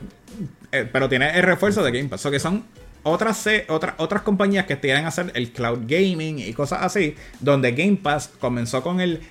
eh, 0.71 0.87
pero 0.91 1.09
tiene 1.09 1.37
el 1.37 1.43
refuerzo 1.43 1.83
de 1.83 1.91
Game 1.91 2.09
Pass. 2.09 2.25
O 2.25 2.31
que 2.31 2.39
son 2.39 2.63
otras, 3.03 3.47
otras, 3.69 3.95
otras 3.97 4.21
compañías 4.23 4.65
que 4.65 4.79
quieren 4.79 5.05
hacer 5.05 5.31
el 5.35 5.51
cloud 5.51 5.79
gaming 5.87 6.39
y 6.39 6.53
cosas 6.53 6.79
así, 6.81 7.15
donde 7.39 7.71
Game 7.73 7.97
Pass 7.97 8.31
comenzó 8.39 8.81
con 8.81 8.99
el 8.99 9.21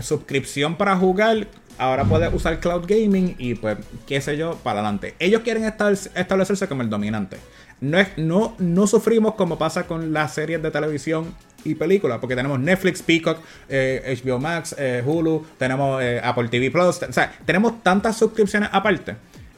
suscripción 0.00 0.76
para 0.76 0.96
jugar 0.96 1.48
ahora 1.78 2.04
puedes 2.04 2.32
usar 2.32 2.60
cloud 2.60 2.84
gaming 2.86 3.34
y 3.38 3.54
pues, 3.54 3.78
qué 4.06 4.20
sé 4.20 4.36
yo, 4.36 4.56
para 4.62 4.80
adelante. 4.80 5.14
Ellos 5.18 5.42
quieren 5.42 5.64
establecerse 5.64 6.68
como 6.68 6.82
el 6.82 6.90
dominante. 6.90 7.38
No, 7.80 7.98
es, 7.98 8.08
no, 8.16 8.54
no 8.58 8.86
sufrimos 8.86 9.34
como 9.34 9.58
pasa 9.58 9.86
con 9.86 10.12
las 10.12 10.32
series 10.34 10.62
de 10.62 10.70
televisión 10.70 11.34
y 11.64 11.74
películas, 11.74 12.18
porque 12.20 12.34
tenemos 12.34 12.58
Netflix, 12.58 13.02
Peacock, 13.02 13.38
HBO 13.38 13.66
eh, 13.68 14.38
Max, 14.40 14.74
eh, 14.78 15.02
Hulu, 15.04 15.44
tenemos 15.58 16.02
eh, 16.02 16.20
Apple 16.22 16.48
TV 16.48 16.70
Plus, 16.70 17.02
o 17.02 17.12
sea, 17.12 17.34
tenemos 17.44 17.82
tantas 17.82 18.16
suscripciones 18.16 18.70
aparte 18.72 19.16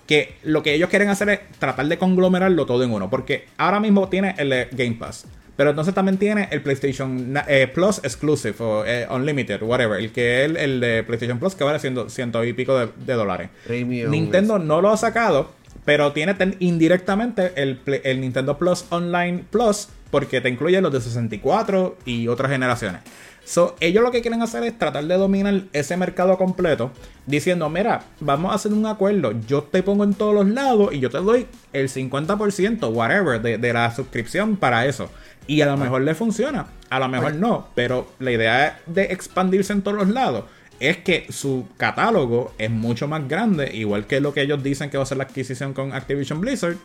que 0.08 0.36
lo 0.42 0.62
que 0.62 0.72
ellos 0.72 0.88
quieren 0.88 1.10
hacer 1.10 1.28
es 1.28 1.40
tratar 1.58 1.86
de 1.86 1.98
conglomerarlo 1.98 2.64
todo 2.64 2.82
en 2.82 2.90
uno, 2.90 3.10
porque 3.10 3.44
ahora 3.58 3.78
mismo 3.78 4.08
tiene 4.08 4.34
el 4.38 4.66
Game 4.72 4.96
Pass. 4.98 5.26
Pero 5.54 5.70
entonces 5.70 5.92
también 5.92 6.16
tiene 6.16 6.48
el 6.50 6.62
PlayStation 6.62 7.34
Plus 7.74 7.98
Exclusive 7.98 8.54
o 8.60 8.84
Unlimited, 9.10 9.60
whatever. 9.62 9.98
El 9.98 10.12
que 10.12 10.44
es 10.44 10.56
el, 10.56 10.80
de 10.80 11.02
PlayStation 11.02 11.38
Plus 11.38 11.56
que 11.56 11.64
vale 11.64 11.78
siendo 11.80 12.08
ciento 12.08 12.42
y 12.44 12.52
pico 12.52 12.78
de, 12.78 13.14
dólares. 13.14 13.50
Nintendo 13.68 14.60
no 14.60 14.80
lo 14.80 14.90
ha 14.90 14.96
sacado, 14.96 15.50
pero 15.84 16.12
tiene 16.12 16.36
indirectamente 16.60 17.52
el, 17.56 17.80
el 18.04 18.20
Nintendo 18.20 18.56
Plus 18.56 18.86
Online 18.90 19.44
Plus 19.50 19.88
porque 20.10 20.40
te 20.40 20.48
incluye 20.48 20.80
los 20.80 20.92
de 20.92 21.00
64 21.00 21.96
y 22.04 22.28
otras 22.28 22.50
generaciones. 22.50 23.02
So, 23.44 23.76
ellos 23.80 24.02
lo 24.02 24.10
que 24.10 24.20
quieren 24.20 24.42
hacer 24.42 24.62
es 24.64 24.78
tratar 24.78 25.06
de 25.06 25.14
dominar 25.16 25.62
ese 25.72 25.96
mercado 25.96 26.36
completo, 26.36 26.90
diciendo, 27.24 27.70
mira, 27.70 28.02
vamos 28.20 28.52
a 28.52 28.56
hacer 28.56 28.74
un 28.74 28.84
acuerdo, 28.84 29.32
yo 29.46 29.62
te 29.62 29.82
pongo 29.82 30.04
en 30.04 30.12
todos 30.12 30.34
los 30.34 30.48
lados 30.48 30.92
y 30.92 31.00
yo 31.00 31.08
te 31.08 31.16
doy 31.16 31.46
el 31.72 31.88
50%, 31.88 32.92
whatever, 32.92 33.40
de, 33.40 33.72
la 33.72 33.90
suscripción 33.94 34.58
para 34.58 34.84
eso. 34.84 35.10
Y 35.46 35.62
a 35.62 35.66
lo 35.66 35.78
mejor 35.78 36.02
le 36.02 36.14
funciona, 36.14 36.66
a 36.90 36.98
lo 36.98 37.08
mejor 37.08 37.36
no, 37.36 37.68
pero 37.74 38.12
la 38.18 38.32
idea 38.32 38.80
de 38.84 39.04
expandirse 39.04 39.72
en 39.72 39.80
todos 39.80 39.96
los 39.96 40.10
lados 40.10 40.44
es 40.78 40.98
que 40.98 41.26
su 41.30 41.66
catálogo 41.78 42.52
es 42.58 42.70
mucho 42.70 43.08
más 43.08 43.26
grande, 43.26 43.74
igual 43.74 44.06
que 44.06 44.20
lo 44.20 44.34
que 44.34 44.42
ellos 44.42 44.62
dicen 44.62 44.90
que 44.90 44.98
va 44.98 45.04
a 45.04 45.06
ser 45.06 45.16
la 45.16 45.24
adquisición 45.24 45.72
con 45.72 45.94
Activision 45.94 46.40
Blizzard, 46.40 46.76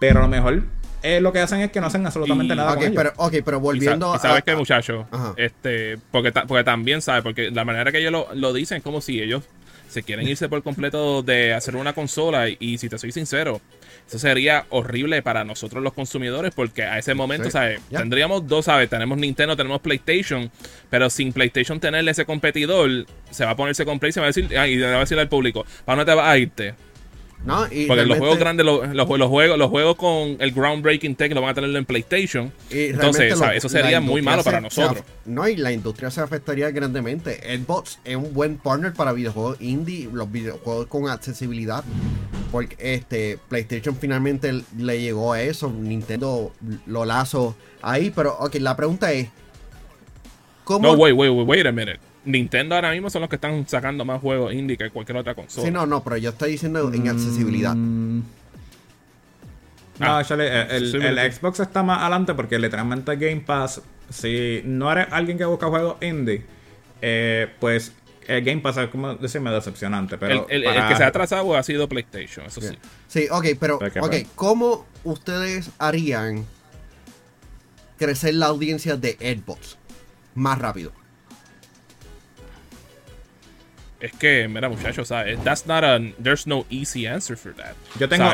pero 0.00 0.18
a 0.18 0.22
lo 0.22 0.28
mejor 0.28 0.64
eh, 1.02 1.20
lo 1.20 1.32
que 1.32 1.38
hacen 1.38 1.60
es 1.60 1.70
que 1.70 1.80
no 1.80 1.86
hacen 1.86 2.04
absolutamente 2.04 2.56
nada. 2.56 2.74
con 2.74 2.92
pero, 2.92 3.12
ok, 3.16 3.34
pero 3.44 3.60
volviendo 3.60 4.12
a. 4.12 4.18
¿Sabes 4.18 4.42
qué, 4.42 4.56
muchacho? 4.56 5.06
Este, 5.36 5.98
porque, 6.10 6.32
porque 6.32 6.64
también, 6.64 7.00
¿sabes? 7.00 7.22
Porque 7.22 7.52
la 7.52 7.64
manera 7.64 7.92
que 7.92 7.98
ellos 7.98 8.12
lo, 8.12 8.28
lo 8.34 8.52
dicen 8.52 8.78
es 8.78 8.82
como 8.82 9.00
si 9.00 9.22
ellos 9.22 9.44
se 9.90 10.02
quieren 10.04 10.28
irse 10.28 10.48
por 10.48 10.62
completo 10.62 11.22
de 11.22 11.52
hacer 11.52 11.76
una 11.76 11.92
consola. 11.92 12.48
Y, 12.48 12.78
si 12.78 12.88
te 12.88 12.98
soy 12.98 13.12
sincero, 13.12 13.60
eso 14.06 14.18
sería 14.18 14.66
horrible 14.70 15.22
para 15.22 15.44
nosotros 15.44 15.82
los 15.82 15.92
consumidores 15.92 16.52
porque 16.54 16.84
a 16.84 16.98
ese 16.98 17.14
momento, 17.14 17.50
¿sabes? 17.50 17.80
Tendríamos 17.90 18.46
dos, 18.46 18.66
¿sabes? 18.66 18.88
Tenemos 18.88 19.18
Nintendo, 19.18 19.56
tenemos 19.56 19.80
PlayStation, 19.80 20.50
pero 20.88 21.10
sin 21.10 21.32
PlayStation 21.32 21.80
tenerle 21.80 22.12
ese 22.12 22.24
competidor, 22.24 23.06
se 23.30 23.44
va 23.44 23.52
a 23.52 23.56
ponerse 23.56 23.84
con 23.84 23.98
Play 23.98 24.10
y 24.10 24.12
se 24.12 24.20
va 24.20 24.26
a 24.26 24.28
decir, 24.28 24.44
y 24.44 24.76
le 24.76 24.90
va 24.90 24.96
a 24.96 25.00
decir 25.00 25.18
al 25.18 25.28
público, 25.28 25.66
¿para 25.84 25.96
dónde 25.96 26.12
te 26.12 26.16
vas 26.16 26.28
a 26.28 26.38
irte? 26.38 26.74
Porque 27.44 28.04
los 28.04 28.18
juegos 28.18 28.38
grandes, 28.38 28.66
los, 28.66 28.94
los, 28.94 29.06
juegos, 29.06 29.58
los 29.58 29.70
juegos 29.70 29.96
con 29.96 30.36
el 30.38 30.52
groundbreaking 30.52 31.14
tech 31.16 31.32
lo 31.32 31.40
van 31.40 31.50
a 31.50 31.54
tener 31.54 31.74
en 31.74 31.84
PlayStation. 31.84 32.52
Entonces, 32.70 33.34
eso 33.54 33.68
sería 33.68 34.00
muy 34.00 34.22
malo 34.22 34.44
para 34.44 34.60
nosotros. 34.60 35.02
no, 35.24 35.48
y 35.48 35.56
la 35.56 35.72
industria 35.72 36.10
se 36.10 36.20
afectaría 36.20 36.70
grandemente. 36.70 37.40
Xbox 37.58 37.98
es 38.04 38.16
un 38.16 38.32
buen 38.34 38.58
partner 38.58 38.92
para 38.92 39.12
videojuegos 39.12 39.60
indie, 39.60 40.08
los 40.12 40.30
videojuegos 40.30 40.86
con 40.86 41.08
accesibilidad. 41.08 41.84
Porque 42.52 42.76
este 42.80 43.38
PlayStation 43.48 43.96
finalmente 43.96 44.62
le 44.76 45.00
llegó 45.00 45.32
a 45.32 45.40
eso. 45.40 45.70
Nintendo 45.70 46.52
lo 46.86 47.04
lazo 47.04 47.54
ahí. 47.80 48.10
Pero, 48.10 48.36
ok, 48.40 48.56
la 48.56 48.76
pregunta 48.76 49.12
es: 49.12 49.28
¿Cómo? 50.64 50.88
No, 50.88 50.94
wait, 50.94 51.14
wait, 51.14 51.30
wait, 51.30 51.46
wait 51.46 51.66
a 51.66 51.72
minute. 51.72 52.00
Nintendo 52.24 52.74
ahora 52.74 52.92
mismo 52.92 53.08
son 53.08 53.22
los 53.22 53.30
que 53.30 53.36
están 53.36 53.66
sacando 53.66 54.04
más 54.04 54.20
juegos 54.20 54.52
indie 54.52 54.76
que 54.76 54.90
cualquier 54.90 55.18
otra 55.18 55.34
consola. 55.34 55.66
Sí, 55.66 55.72
no, 55.72 55.86
no, 55.86 56.02
pero 56.02 56.16
yo 56.16 56.30
estoy 56.30 56.52
diciendo 56.52 56.92
en 56.92 57.08
accesibilidad. 57.08 57.74
Mm. 57.74 58.22
No, 59.98 60.16
ah, 60.16 60.24
el, 60.28 61.32
Xbox 61.32 61.60
está 61.60 61.82
más 61.82 62.00
adelante 62.00 62.32
porque 62.34 62.58
literalmente 62.58 63.16
Game 63.16 63.42
Pass, 63.42 63.82
si 64.08 64.62
no 64.64 64.90
eres 64.90 65.08
alguien 65.10 65.36
que 65.36 65.44
busca 65.44 65.66
juegos 65.66 65.96
indie, 66.00 66.42
eh, 67.02 67.48
pues 67.60 67.92
el 68.26 68.42
Game 68.42 68.62
Pass 68.62 68.78
es 68.78 68.88
como 68.88 69.14
decirme 69.16 69.50
decepcionante. 69.50 70.16
Pero 70.16 70.46
el, 70.48 70.62
que 70.62 70.96
se 70.96 71.04
ha 71.04 71.08
atrasado 71.08 71.54
ha 71.54 71.62
sido 71.62 71.86
PlayStation, 71.88 72.46
eso 72.46 72.62
sí. 72.62 72.78
Sí, 73.08 73.26
ok, 73.30 73.46
pero 73.58 73.76
okay, 73.76 74.26
¿cómo 74.34 74.86
ustedes 75.04 75.70
harían 75.78 76.46
crecer 77.98 78.34
la 78.34 78.46
audiencia 78.46 78.96
de 78.96 79.12
Xbox 79.20 79.76
más 80.34 80.58
rápido? 80.58 80.92
Es 84.00 84.12
que, 84.12 84.48
mira, 84.48 84.68
muchachos, 84.68 85.08
¿sabes? 85.08 85.38
That's 85.44 85.66
not 85.66 85.84
a. 85.84 86.00
There's 86.22 86.46
no 86.46 86.64
easy 86.70 87.06
answer 87.06 87.36
for 87.36 87.54
that. 87.54 87.74
Yo 87.98 88.08
tengo. 88.08 88.24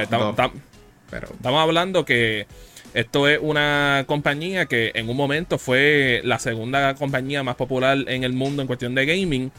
pero... 1.10 1.28
Estamos 1.28 1.60
hablando 1.60 2.04
que 2.04 2.46
esto 2.94 3.28
es 3.28 3.38
una 3.42 4.04
compañía 4.06 4.66
que 4.66 4.92
en 4.94 5.08
un 5.08 5.16
momento 5.16 5.58
fue 5.58 6.20
la 6.24 6.38
segunda 6.38 6.94
compañía 6.94 7.42
más 7.42 7.56
popular 7.56 7.98
en 8.06 8.24
el 8.24 8.32
mundo 8.32 8.62
en 8.62 8.66
cuestión 8.66 8.94
de 8.94 9.06
gaming. 9.06 9.52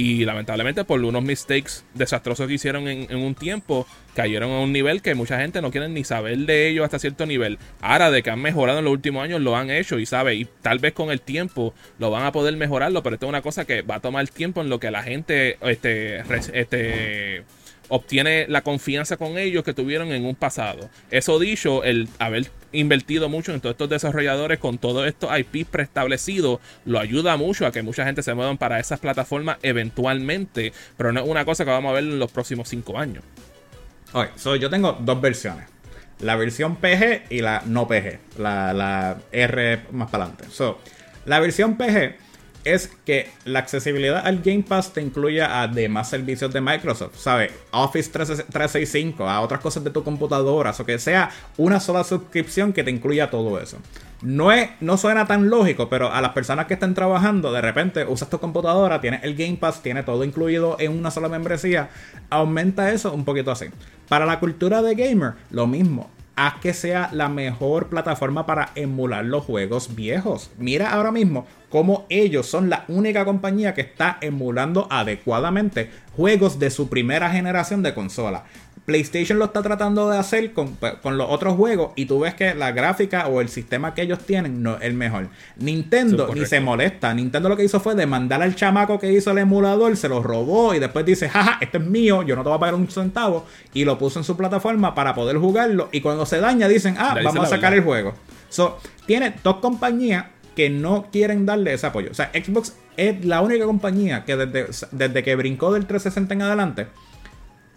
Y 0.00 0.24
lamentablemente 0.24 0.84
por 0.84 1.04
unos 1.04 1.22
mistakes 1.22 1.84
desastrosos 1.92 2.48
que 2.48 2.54
hicieron 2.54 2.88
en, 2.88 3.14
un 3.14 3.34
tiempo, 3.34 3.86
cayeron 4.14 4.50
a 4.50 4.60
un 4.60 4.72
nivel 4.72 5.02
que 5.02 5.14
mucha 5.14 5.38
gente 5.38 5.60
no 5.60 5.70
quiere 5.70 5.90
ni 5.90 6.04
saber 6.04 6.38
de 6.38 6.68
ellos 6.68 6.86
hasta 6.86 6.98
cierto 6.98 7.26
nivel. 7.26 7.58
Ahora 7.82 8.10
de 8.10 8.22
que 8.22 8.30
han 8.30 8.40
mejorado 8.40 8.78
en 8.78 8.86
los 8.86 8.94
últimos 8.94 9.22
años, 9.22 9.42
lo 9.42 9.58
han 9.58 9.68
hecho 9.68 9.98
y 9.98 10.06
sabe, 10.06 10.36
y 10.36 10.46
tal 10.62 10.78
vez 10.78 10.94
con 10.94 11.10
el 11.10 11.20
tiempo 11.20 11.74
lo 11.98 12.10
van 12.10 12.24
a 12.24 12.32
poder 12.32 12.56
mejorarlo, 12.56 13.02
pero 13.02 13.16
esto 13.16 13.26
es 13.26 13.28
una 13.28 13.42
cosa 13.42 13.66
que 13.66 13.82
va 13.82 13.96
a 13.96 14.00
tomar 14.00 14.26
tiempo 14.28 14.62
en 14.62 14.70
lo 14.70 14.80
que 14.80 14.90
la 14.90 15.02
gente 15.02 15.58
este, 15.60 16.20
este 16.58 17.44
obtiene 17.90 18.46
la 18.48 18.62
confianza 18.62 19.16
con 19.16 19.36
ellos 19.36 19.62
que 19.62 19.74
tuvieron 19.74 20.12
en 20.12 20.24
un 20.24 20.34
pasado. 20.34 20.88
Eso 21.10 21.38
dicho, 21.38 21.84
el 21.84 22.08
haber 22.18 22.50
invertido 22.72 23.28
mucho 23.28 23.52
en 23.52 23.60
todos 23.60 23.74
estos 23.74 23.90
desarrolladores 23.90 24.58
con 24.58 24.78
todos 24.78 25.06
estos 25.06 25.30
IP 25.36 25.66
preestablecidos 25.66 26.60
lo 26.84 27.00
ayuda 27.00 27.36
mucho 27.36 27.66
a 27.66 27.72
que 27.72 27.82
mucha 27.82 28.04
gente 28.04 28.22
se 28.22 28.32
mueva 28.32 28.54
para 28.54 28.78
esas 28.78 29.00
plataformas 29.00 29.58
eventualmente, 29.62 30.72
pero 30.96 31.12
no 31.12 31.20
es 31.20 31.28
una 31.28 31.44
cosa 31.44 31.64
que 31.64 31.70
vamos 31.70 31.90
a 31.90 31.94
ver 31.94 32.04
en 32.04 32.18
los 32.18 32.30
próximos 32.30 32.68
cinco 32.68 32.98
años. 32.98 33.24
Ok, 34.12 34.28
so 34.36 34.56
yo 34.56 34.70
tengo 34.70 34.96
dos 35.00 35.20
versiones. 35.20 35.66
La 36.20 36.36
versión 36.36 36.76
PG 36.76 37.24
y 37.30 37.40
la 37.40 37.62
no 37.66 37.88
PG. 37.88 38.38
La, 38.38 38.72
la 38.72 39.18
R 39.32 39.82
más 39.90 40.10
para 40.10 40.24
adelante. 40.24 40.46
So, 40.50 40.78
la 41.24 41.40
versión 41.40 41.76
PG 41.76 42.16
es 42.64 42.90
que 43.04 43.30
la 43.44 43.60
accesibilidad 43.60 44.26
al 44.26 44.40
Game 44.40 44.64
Pass 44.66 44.92
te 44.92 45.00
incluya 45.00 45.60
a 45.60 45.68
demás 45.68 46.10
servicios 46.10 46.52
de 46.52 46.60
Microsoft, 46.60 47.16
¿sabes? 47.16 47.52
Office 47.70 48.10
365, 48.10 49.28
a 49.28 49.40
otras 49.40 49.60
cosas 49.60 49.84
de 49.84 49.90
tu 49.90 50.04
computadora, 50.04 50.74
o 50.78 50.84
que 50.84 50.98
sea 50.98 51.30
una 51.56 51.80
sola 51.80 52.04
suscripción 52.04 52.72
que 52.72 52.84
te 52.84 52.90
incluya 52.90 53.30
todo 53.30 53.60
eso. 53.60 53.78
No, 54.22 54.52
es, 54.52 54.68
no 54.80 54.98
suena 54.98 55.26
tan 55.26 55.48
lógico, 55.48 55.88
pero 55.88 56.12
a 56.12 56.20
las 56.20 56.32
personas 56.32 56.66
que 56.66 56.74
están 56.74 56.94
trabajando, 56.94 57.52
de 57.52 57.62
repente 57.62 58.04
usas 58.04 58.28
tu 58.28 58.38
computadora, 58.38 59.00
tienes 59.00 59.24
el 59.24 59.34
Game 59.34 59.56
Pass, 59.56 59.82
tiene 59.82 60.02
todo 60.02 60.24
incluido 60.24 60.76
en 60.78 60.92
una 60.92 61.10
sola 61.10 61.28
membresía, 61.28 61.88
aumenta 62.28 62.92
eso 62.92 63.12
un 63.14 63.24
poquito 63.24 63.50
así. 63.50 63.66
Para 64.08 64.26
la 64.26 64.38
cultura 64.38 64.82
de 64.82 64.94
gamer, 64.94 65.34
lo 65.50 65.66
mismo 65.66 66.10
haz 66.46 66.54
que 66.60 66.72
sea 66.72 67.10
la 67.12 67.28
mejor 67.28 67.88
plataforma 67.88 68.46
para 68.46 68.70
emular 68.74 69.24
los 69.24 69.44
juegos 69.44 69.94
viejos. 69.94 70.50
Mira 70.56 70.90
ahora 70.90 71.12
mismo 71.12 71.46
cómo 71.68 72.06
ellos 72.08 72.46
son 72.46 72.70
la 72.70 72.84
única 72.88 73.26
compañía 73.26 73.74
que 73.74 73.82
está 73.82 74.16
emulando 74.22 74.86
adecuadamente 74.90 75.90
juegos 76.16 76.58
de 76.58 76.70
su 76.70 76.88
primera 76.88 77.30
generación 77.30 77.82
de 77.82 77.92
consola. 77.92 78.44
PlayStation 78.90 79.38
lo 79.38 79.44
está 79.44 79.62
tratando 79.62 80.10
de 80.10 80.18
hacer 80.18 80.52
con, 80.52 80.76
los 81.04 81.30
otros 81.30 81.54
juegos 81.54 81.92
y 81.94 82.06
tú 82.06 82.18
ves 82.18 82.34
que 82.34 82.56
la 82.56 82.72
gráfica 82.72 83.28
o 83.28 83.40
el 83.40 83.48
sistema 83.48 83.94
que 83.94 84.02
ellos 84.02 84.18
tienen 84.18 84.64
no 84.64 84.78
es 84.78 84.82
el 84.82 84.94
mejor. 84.94 85.28
Nintendo 85.58 86.28
ni 86.34 86.44
se 86.44 86.58
molesta. 86.58 87.14
Nintendo 87.14 87.48
lo 87.48 87.56
que 87.56 87.62
hizo 87.62 87.78
fue 87.78 87.94
demandar 87.94 88.42
al 88.42 88.56
chamaco 88.56 88.98
que 88.98 89.12
hizo 89.12 89.30
el 89.30 89.38
emulador, 89.38 89.96
se 89.96 90.08
lo 90.08 90.24
robó 90.24 90.74
y 90.74 90.80
después 90.80 91.06
dice, 91.06 91.28
jaja, 91.28 91.58
esto 91.60 91.78
es 91.78 91.84
mío, 91.84 92.24
yo 92.24 92.34
no 92.34 92.42
te 92.42 92.48
voy 92.48 92.56
a 92.56 92.60
pagar 92.60 92.74
un 92.74 92.88
centavo 92.88 93.46
y 93.72 93.84
lo 93.84 93.96
puso 93.96 94.18
en 94.18 94.24
su 94.24 94.36
plataforma 94.36 94.92
para 94.92 95.14
poder 95.14 95.36
jugarlo 95.36 95.88
y 95.92 96.00
cuando 96.00 96.26
se 96.26 96.40
daña 96.40 96.66
dicen, 96.66 96.96
ah, 96.98 97.16
vamos 97.22 97.44
a 97.44 97.46
sacar 97.46 97.72
el 97.72 97.84
juego. 97.84 98.14
So, 98.48 98.80
tiene 99.06 99.34
dos 99.44 99.58
compañías 99.58 100.24
que 100.56 100.68
no 100.68 101.06
quieren 101.12 101.46
darle 101.46 101.74
ese 101.74 101.86
apoyo. 101.86 102.10
O 102.10 102.14
sea, 102.14 102.32
Xbox 102.34 102.74
es 102.96 103.24
la 103.24 103.40
única 103.40 103.66
compañía 103.66 104.24
que 104.24 104.34
desde, 104.34 104.66
desde 104.90 105.22
que 105.22 105.36
brincó 105.36 105.72
del 105.72 105.86
360 105.86 106.34
en 106.34 106.42
adelante 106.42 106.86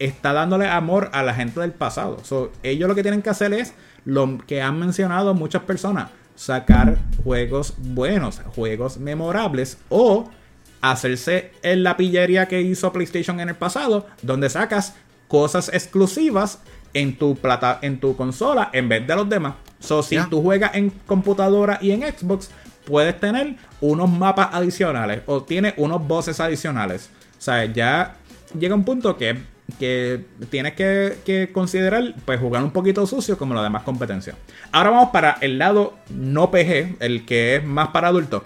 está 0.06 0.34
dándole 0.34 0.68
amor 0.68 1.10
a 1.14 1.24
la 1.24 1.34
gente 1.34 1.60
del 1.60 1.72
pasado. 1.72 2.22
ellos 2.64 2.88
lo 2.88 2.96
que 2.96 3.04
tienen 3.04 3.22
que 3.22 3.30
hacer 3.30 3.54
es 3.54 3.74
lo 4.06 4.38
que 4.46 4.62
han 4.62 4.80
mencionado 4.80 5.34
muchas 5.34 5.64
personas, 5.64 6.10
sacar 6.36 6.98
juegos 7.24 7.74
buenos, 7.78 8.42
juegos 8.56 8.98
memorables 8.98 9.78
o 9.90 10.30
hacerse 10.82 11.52
en 11.62 11.84
la 11.84 11.96
pillería 11.96 12.48
que 12.48 12.62
hizo 12.62 12.92
PlayStation 12.92 13.40
en 13.40 13.50
el 13.50 13.56
pasado, 13.56 14.08
donde 14.22 14.50
sacas 14.50 14.96
cosas 15.28 15.70
exclusivas 15.74 16.60
en 16.94 17.18
tu 17.18 17.36
plata, 17.36 17.80
en 17.82 18.00
tu 18.00 18.16
consola 18.16 18.70
en 18.74 18.90
vez 18.90 19.08
de 19.08 19.16
los 19.16 19.28
demás. 19.28 19.56
So, 19.80 20.04
si 20.04 20.18
tú 20.30 20.42
juegas 20.42 20.76
en 20.76 20.90
computadora 20.90 21.80
y 21.82 21.92
en 21.92 22.02
Xbox, 22.02 22.50
puedes 22.86 23.20
tener 23.20 23.56
unos 23.82 24.10
mapas 24.10 24.50
adicionales 24.52 25.22
o 25.26 25.44
tienes 25.44 25.74
unos 25.78 26.06
bosses 26.06 26.40
adicionales. 26.40 27.10
O 27.38 27.42
sea, 27.42 27.66
ya 27.66 28.16
llega 28.58 28.76
un 28.76 28.86
punto 28.86 29.18
que, 29.18 29.38
que 29.84 30.22
tienes 30.50 30.74
que, 30.74 31.18
que 31.26 31.52
considerar 31.52 32.14
pues 32.24 32.40
jugar 32.40 32.64
un 32.64 32.72
poquito 32.72 33.06
sucio 33.06 33.38
como 33.38 33.54
la 33.54 33.62
demás 33.64 33.84
competencia. 33.84 34.36
Ahora 34.72 34.92
vamos 34.92 35.10
para 35.12 35.38
el 35.42 35.58
lado 35.58 35.94
no 36.10 36.50
PG, 36.52 36.96
el 37.02 37.26
que 37.26 37.58
es 37.58 37.64
más 37.66 37.90
para 37.90 38.08
adultos. 38.08 38.44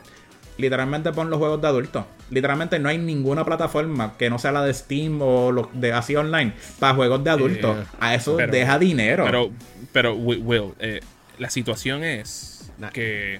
Literalmente 0.57 1.11
pon 1.11 1.29
los 1.29 1.37
juegos 1.37 1.61
de 1.61 1.67
adultos. 1.67 2.05
Literalmente 2.31 2.79
no 2.79 2.89
hay 2.89 2.97
ninguna 2.97 3.45
plataforma 3.45 4.15
que 4.17 4.29
no 4.31 4.39
sea 4.39 4.51
la 4.51 4.63
de 4.63 4.73
Steam 4.73 5.21
o 5.21 5.51
lo 5.51 5.69
de 5.73 5.93
así 5.93 6.15
online 6.15 6.53
para 6.79 6.95
juegos 6.95 7.23
de 7.23 7.29
adultos. 7.29 7.77
Eh, 7.77 7.83
A 7.99 8.15
eso 8.15 8.35
pero- 8.35 8.51
deja 8.51 8.79
dinero. 8.79 9.23
Pero, 9.25 9.51
pero 9.91 10.15
Wi- 10.15 10.41
Will, 10.43 10.73
eh, 10.79 11.01
la 11.37 11.51
situación 11.51 12.03
es 12.03 12.71
que 12.93 13.39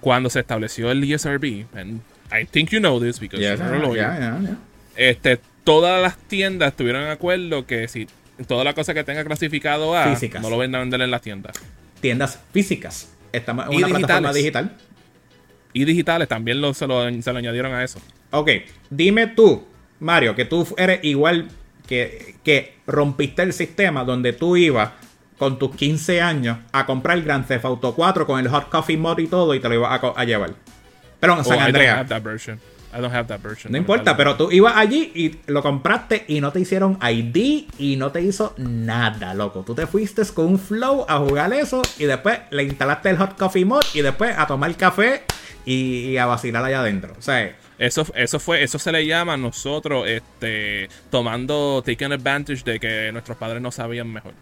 cuando 0.00 0.28
se 0.30 0.40
estableció 0.40 0.90
el 0.90 1.04
ESRB, 1.04 1.66
and 1.76 2.00
I 2.32 2.44
think 2.44 2.70
you 2.70 2.80
know 2.80 2.98
this 3.00 3.20
because 3.20 3.40
you're 3.40 3.62
a 3.62 3.78
lawyer, 3.78 4.56
este, 4.96 5.38
todas 5.64 6.00
las 6.02 6.16
tiendas 6.16 6.70
estuvieron 6.70 7.02
de 7.04 7.10
acuerdo 7.10 7.66
que 7.66 7.88
si 7.88 8.06
toda 8.46 8.64
la 8.64 8.74
cosa 8.74 8.94
que 8.94 9.04
tenga 9.04 9.24
clasificado 9.24 9.96
A 9.96 10.04
Físicas. 10.14 10.42
no 10.42 10.50
lo 10.50 10.58
vendan 10.58 10.80
a 10.80 10.84
vender 10.84 11.00
en 11.02 11.10
las 11.10 11.22
tiendas. 11.22 11.56
Tiendas 12.00 12.40
físicas. 12.52 13.10
Estamos 13.32 13.66
en 13.66 13.76
una 13.76 13.88
plataforma 13.88 14.32
digital. 14.32 14.76
Y 15.72 15.84
digitales 15.84 16.28
también 16.28 16.60
lo, 16.60 16.72
se, 16.74 16.86
lo, 16.86 17.02
se 17.20 17.32
lo 17.32 17.38
añadieron 17.38 17.72
a 17.74 17.82
eso. 17.82 18.00
Ok, 18.30 18.50
dime 18.90 19.26
tú, 19.28 19.66
Mario, 20.00 20.34
que 20.36 20.44
tú 20.44 20.66
eres 20.76 21.00
igual 21.02 21.48
que, 21.86 22.36
que 22.44 22.76
rompiste 22.86 23.42
el 23.42 23.52
sistema 23.52 24.04
donde 24.04 24.32
tú 24.32 24.56
ibas 24.56 24.90
con 25.38 25.58
tus 25.58 25.74
15 25.74 26.20
años 26.20 26.58
a 26.72 26.86
comprar 26.86 27.18
el 27.18 27.24
Grand 27.24 27.46
Theft 27.46 27.64
Auto 27.64 27.94
4 27.94 28.24
con 28.26 28.38
el 28.38 28.48
Hot 28.48 28.68
Coffee 28.68 28.96
Mod 28.96 29.18
y 29.18 29.26
todo 29.26 29.52
y 29.54 29.60
te 29.60 29.68
lo 29.68 29.74
ibas 29.74 30.00
a, 30.16 30.24
llevar. 30.24 30.54
Pero 31.18 31.32
en 31.34 31.40
Oh, 31.40 31.44
San 31.44 31.58
Andreas. 31.60 32.08
I 32.96 33.00
don't 33.00 33.12
have 33.14 33.26
that 33.26 33.40
version. 33.40 33.72
No 33.72 33.78
importa, 33.78 34.16
pero 34.16 34.36
tú 34.36 34.50
ibas 34.52 34.76
allí 34.76 35.10
y 35.14 35.36
lo 35.50 35.62
compraste 35.62 36.24
y 36.28 36.40
no 36.40 36.52
te 36.52 36.60
hicieron 36.60 36.98
ID 37.02 37.64
y 37.78 37.96
no 37.96 38.12
te 38.12 38.22
hizo 38.22 38.54
nada, 38.56 39.34
loco. 39.34 39.64
Tú 39.66 39.74
te 39.74 39.86
fuiste 39.86 40.22
con 40.32 40.46
un 40.46 40.58
flow 40.58 41.04
a 41.08 41.18
jugar 41.18 41.52
eso 41.52 41.82
y 41.98 42.04
después 42.04 42.38
le 42.50 42.62
instalaste 42.64 43.10
el 43.10 43.16
Hot 43.16 43.36
Coffee 43.36 43.64
Mod 43.64 43.82
y 43.94 44.00
después 44.02 44.36
a 44.38 44.46
tomar 44.46 44.74
café 44.76 45.22
y, 45.66 46.10
y 46.10 46.18
a 46.18 46.26
vacilar 46.26 46.64
allá 46.64 46.80
adentro. 46.80 47.14
O 47.18 47.22
sea, 47.22 47.56
Eso, 47.78 48.06
eso 48.14 48.38
fue, 48.38 48.62
eso 48.62 48.78
se 48.78 48.92
le 48.92 49.04
llama 49.04 49.32
a 49.32 49.36
nosotros, 49.36 50.06
este, 50.08 50.88
tomando, 51.10 51.82
taking 51.84 52.12
advantage 52.12 52.62
de 52.64 52.78
que 52.78 53.10
nuestros 53.12 53.36
padres 53.36 53.60
no 53.60 53.72
sabían 53.72 54.12
mejor. 54.12 54.32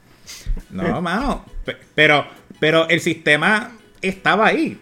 No, 0.71 1.01
mano. 1.03 1.45
Pe- 1.65 1.79
Pero, 1.95 2.27
pero 2.61 2.88
el 2.91 3.01
sistema 3.01 3.73
estaba 4.03 4.47
ahí. 4.49 4.79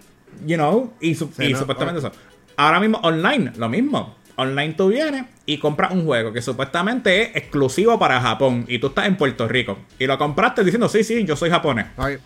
You 0.46 0.56
know. 0.56 0.92
Y, 1.00 1.14
su- 1.14 1.30
Sí, 1.36 1.44
y 1.44 1.52
no, 1.52 1.58
supuestamente 1.60 2.04
oh. 2.04 2.08
eso. 2.08 2.16
Ahora 2.60 2.78
mismo, 2.80 2.98
online, 3.02 3.52
lo 3.56 3.68
mismo. 3.70 4.16
Online 4.36 4.74
tú 4.74 4.88
vienes 4.88 5.24
y 5.46 5.58
compras 5.58 5.92
un 5.92 6.04
juego 6.04 6.32
que 6.32 6.42
supuestamente 6.42 7.22
es 7.22 7.36
exclusivo 7.36 7.98
para 7.98 8.20
Japón. 8.20 8.64
Y 8.68 8.78
tú 8.78 8.88
estás 8.88 9.06
en 9.06 9.16
Puerto 9.16 9.48
Rico. 9.48 9.78
Y 9.98 10.06
lo 10.06 10.18
compraste 10.18 10.62
diciendo, 10.64 10.88
sí, 10.88 11.02
sí, 11.04 11.24
yo 11.24 11.36
soy 11.36 11.48
japonés. 11.50 11.86
Ay, 11.96 12.18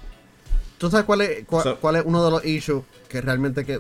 ¿Tú 0.79 0.91
sabes 0.91 1.07
cuál 1.07 1.21
es, 1.21 1.45
cuál, 1.47 1.63
So- 1.63 1.77
cuál 1.81 1.97
es 1.97 2.03
uno 2.05 2.25
de 2.25 2.31
los 2.33 2.45
issues 2.45 2.83
que 3.09 3.21
realmente 3.21 3.65
que, 3.65 3.79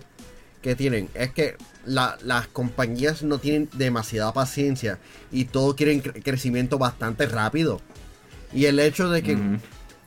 que 0.62 0.76
tienen? 0.76 1.08
Es 1.14 1.32
que 1.32 1.56
la- 1.86 2.16
las 2.22 2.46
compañías 2.46 3.22
no 3.24 3.38
tienen 3.38 3.68
demasiada 3.74 4.32
paciencia 4.32 4.98
y 5.32 5.46
todos 5.46 5.74
quieren 5.74 6.02
cre- 6.02 6.22
crecimiento 6.22 6.78
bastante 6.78 7.26
rápido. 7.26 7.80
Y 8.52 8.66
el 8.66 8.78
hecho 8.78 9.10
de 9.10 9.22
que 9.24 9.36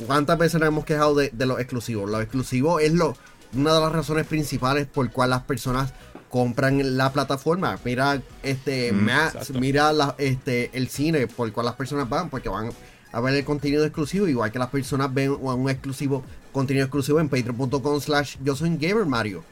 cuántas 0.05 0.37
veces 0.37 0.59
nos 0.61 0.67
hemos 0.69 0.85
quejado 0.85 1.13
de, 1.15 1.29
de 1.33 1.45
los 1.45 1.59
exclusivos. 1.59 2.09
Los 2.09 2.21
exclusivos 2.21 2.81
es 2.81 2.93
lo, 2.93 3.17
una 3.55 3.73
de 3.73 3.79
las 3.81 3.91
razones 3.91 4.25
principales 4.27 4.87
por 4.87 5.09
cual 5.11 5.29
las 5.31 5.43
personas 5.43 5.93
compran 6.29 6.97
la 6.97 7.11
plataforma. 7.13 7.79
Mira 7.85 8.21
este 8.43 8.91
Max, 8.91 9.35
exacto. 9.35 9.59
mira 9.59 9.93
la- 9.93 10.15
este 10.17 10.69
el 10.73 10.89
cine 10.89 11.27
por 11.27 11.47
el 11.47 11.53
cual 11.53 11.65
las 11.65 11.75
personas 11.75 12.09
van, 12.09 12.29
porque 12.29 12.49
van 12.49 12.71
a 13.13 13.21
ver 13.21 13.33
el 13.35 13.45
contenido 13.45 13.85
exclusivo, 13.85 14.27
igual 14.27 14.51
que 14.51 14.59
las 14.59 14.69
personas 14.69 15.13
ven 15.13 15.31
un 15.31 15.69
exclusivo, 15.69 16.23
contenido 16.51 16.85
exclusivo 16.85 17.19
en 17.21 17.29
patreon.com 17.29 18.01
slash 18.01 18.35
yo 18.43 18.55
soy 18.55 18.75
gamer 18.77 19.05
Mario. 19.05 19.43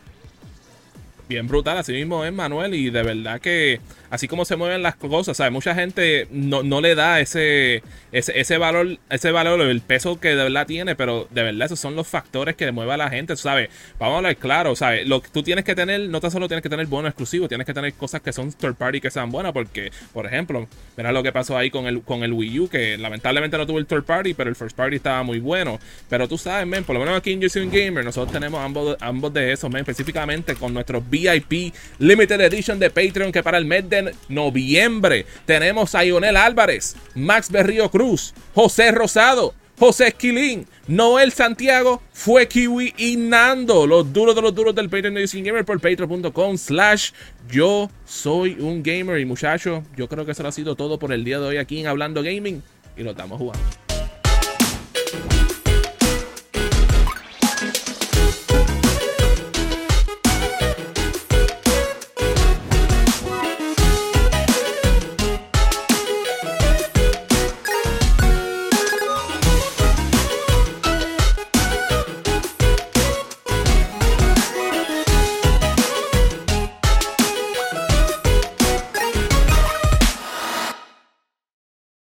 Bien 1.28 1.48
brutal, 1.48 1.78
así 1.80 1.92
mismo 1.94 2.24
es 2.24 2.32
Manuel 2.32 2.76
y 2.76 2.92
de 2.92 3.02
verdad 3.02 3.42
que 3.42 3.80
así 4.16 4.28
como 4.28 4.46
se 4.46 4.56
mueven 4.56 4.82
las 4.82 4.96
cosas, 4.96 5.38
¿sabes? 5.38 5.52
Mucha 5.52 5.76
gente 5.76 6.28
no, 6.32 6.64
no 6.64 6.82
le 6.82 6.96
da 6.96 7.20
ese, 7.20 7.84
ese, 8.12 8.40
ese 8.40 8.58
valor, 8.58 8.98
ese 9.10 9.32
valor, 9.32 9.62
el 9.62 9.82
peso 9.82 10.20
que 10.20 10.30
de 10.30 10.44
verdad 10.44 10.66
tiene, 10.66 10.96
pero 10.96 11.28
de 11.32 11.44
verdad 11.44 11.66
esos 11.66 11.80
son 11.80 11.96
los 11.96 12.08
factores 12.08 12.56
que 12.56 12.72
mueven 12.72 12.94
a 12.94 12.98
la 12.98 13.10
gente, 13.10 13.36
¿sabes? 13.36 13.70
Vamos 14.00 14.16
a 14.16 14.18
hablar 14.18 14.38
claro, 14.38 14.76
¿sabes? 14.76 15.08
Lo 15.08 15.22
que 15.22 15.30
tú 15.30 15.44
tienes 15.44 15.64
que 15.66 15.76
tener, 15.76 16.10
no 16.10 16.20
tan 16.20 16.32
solo 16.32 16.48
tienes 16.48 16.64
que 16.64 16.70
tener 16.70 16.86
bonos 16.88 17.10
exclusivos, 17.10 17.50
tienes 17.50 17.68
que 17.68 17.74
tener 17.74 17.94
cosas 17.94 18.22
que 18.22 18.34
son 18.34 18.52
third 18.52 18.76
party 18.76 19.02
que 19.02 19.12
sean 19.12 19.32
buenas, 19.32 19.52
porque, 19.52 19.92
por 20.14 20.26
ejemplo, 20.26 20.68
mira 20.98 21.12
lo 21.12 21.22
que 21.22 21.32
pasó 21.32 21.58
ahí 21.58 21.70
con 21.70 21.86
el, 21.86 22.02
con 22.02 22.24
el 22.24 22.34
Wii 22.34 22.60
U, 22.62 22.68
que 22.70 22.98
lamentablemente 22.98 23.58
no 23.58 23.68
tuvo 23.68 23.80
el 23.80 23.86
third 23.86 24.04
party, 24.04 24.34
pero 24.34 24.50
el 24.50 24.56
first 24.56 24.76
party 24.76 24.96
estaba 24.96 25.24
muy 25.24 25.40
bueno. 25.40 25.80
Pero 26.10 26.28
tú 26.28 26.38
sabes, 26.38 26.66
men, 26.66 26.84
por 26.84 26.96
lo 26.96 27.02
menos 27.02 27.18
aquí 27.18 27.34
en 27.34 27.44
un 27.44 27.72
Gamer, 27.72 28.04
nosotros 28.04 28.32
tenemos 28.32 28.60
ambos, 28.60 28.98
ambos 29.00 29.34
de 29.34 29.52
esos, 29.52 29.70
men, 29.70 29.82
específicamente 29.82 30.56
con 30.56 30.74
nuestros 30.74 31.08
VIP 31.10 31.74
Limited 32.00 32.42
Edition 32.42 32.80
de 32.80 32.90
Patreon, 32.90 33.32
que 33.32 33.44
para 33.44 33.58
el 33.58 33.66
mes 33.66 33.90
de 33.90 34.05
noviembre 34.30 35.26
tenemos 35.46 35.96
a 35.96 36.04
Ionel 36.04 36.38
Álvarez, 36.38 36.96
Max 37.14 37.50
Berrío 37.50 37.90
Cruz, 37.90 38.34
José 38.54 38.92
Rosado. 38.92 39.54
José 39.78 40.08
Esquilín, 40.08 40.66
Noel 40.88 41.34
Santiago, 41.34 42.02
Fue 42.14 42.48
Kiwi 42.48 42.94
y 42.98 43.18
Nando, 43.18 43.86
los 43.86 44.12
duros 44.14 44.34
de 44.34 44.42
los 44.42 44.56
duros 44.56 44.74
del 44.74 44.90
Patreon 44.90 45.16
de 45.16 45.26
Gamer 45.26 45.66
por 45.66 45.82
patreon.com 45.82 46.58
slash 46.58 47.12
yo 47.50 47.90
soy 48.06 48.58
un 48.60 48.82
gamer. 48.82 49.20
Y 49.20 49.26
muchachos, 49.26 49.84
yo 49.98 50.08
creo 50.08 50.26
que 50.26 50.32
eso 50.32 50.48
ha 50.48 50.52
sido 50.52 50.76
todo 50.76 50.98
por 50.98 51.12
el 51.12 51.26
día 51.26 51.40
de 51.40 51.48
hoy 51.48 51.58
aquí 51.58 51.80
en 51.80 51.88
Hablando 51.88 52.24
Gaming 52.24 52.64
y 52.96 53.04
lo 53.04 53.12
estamos 53.12 53.38
jugando. 53.38 53.85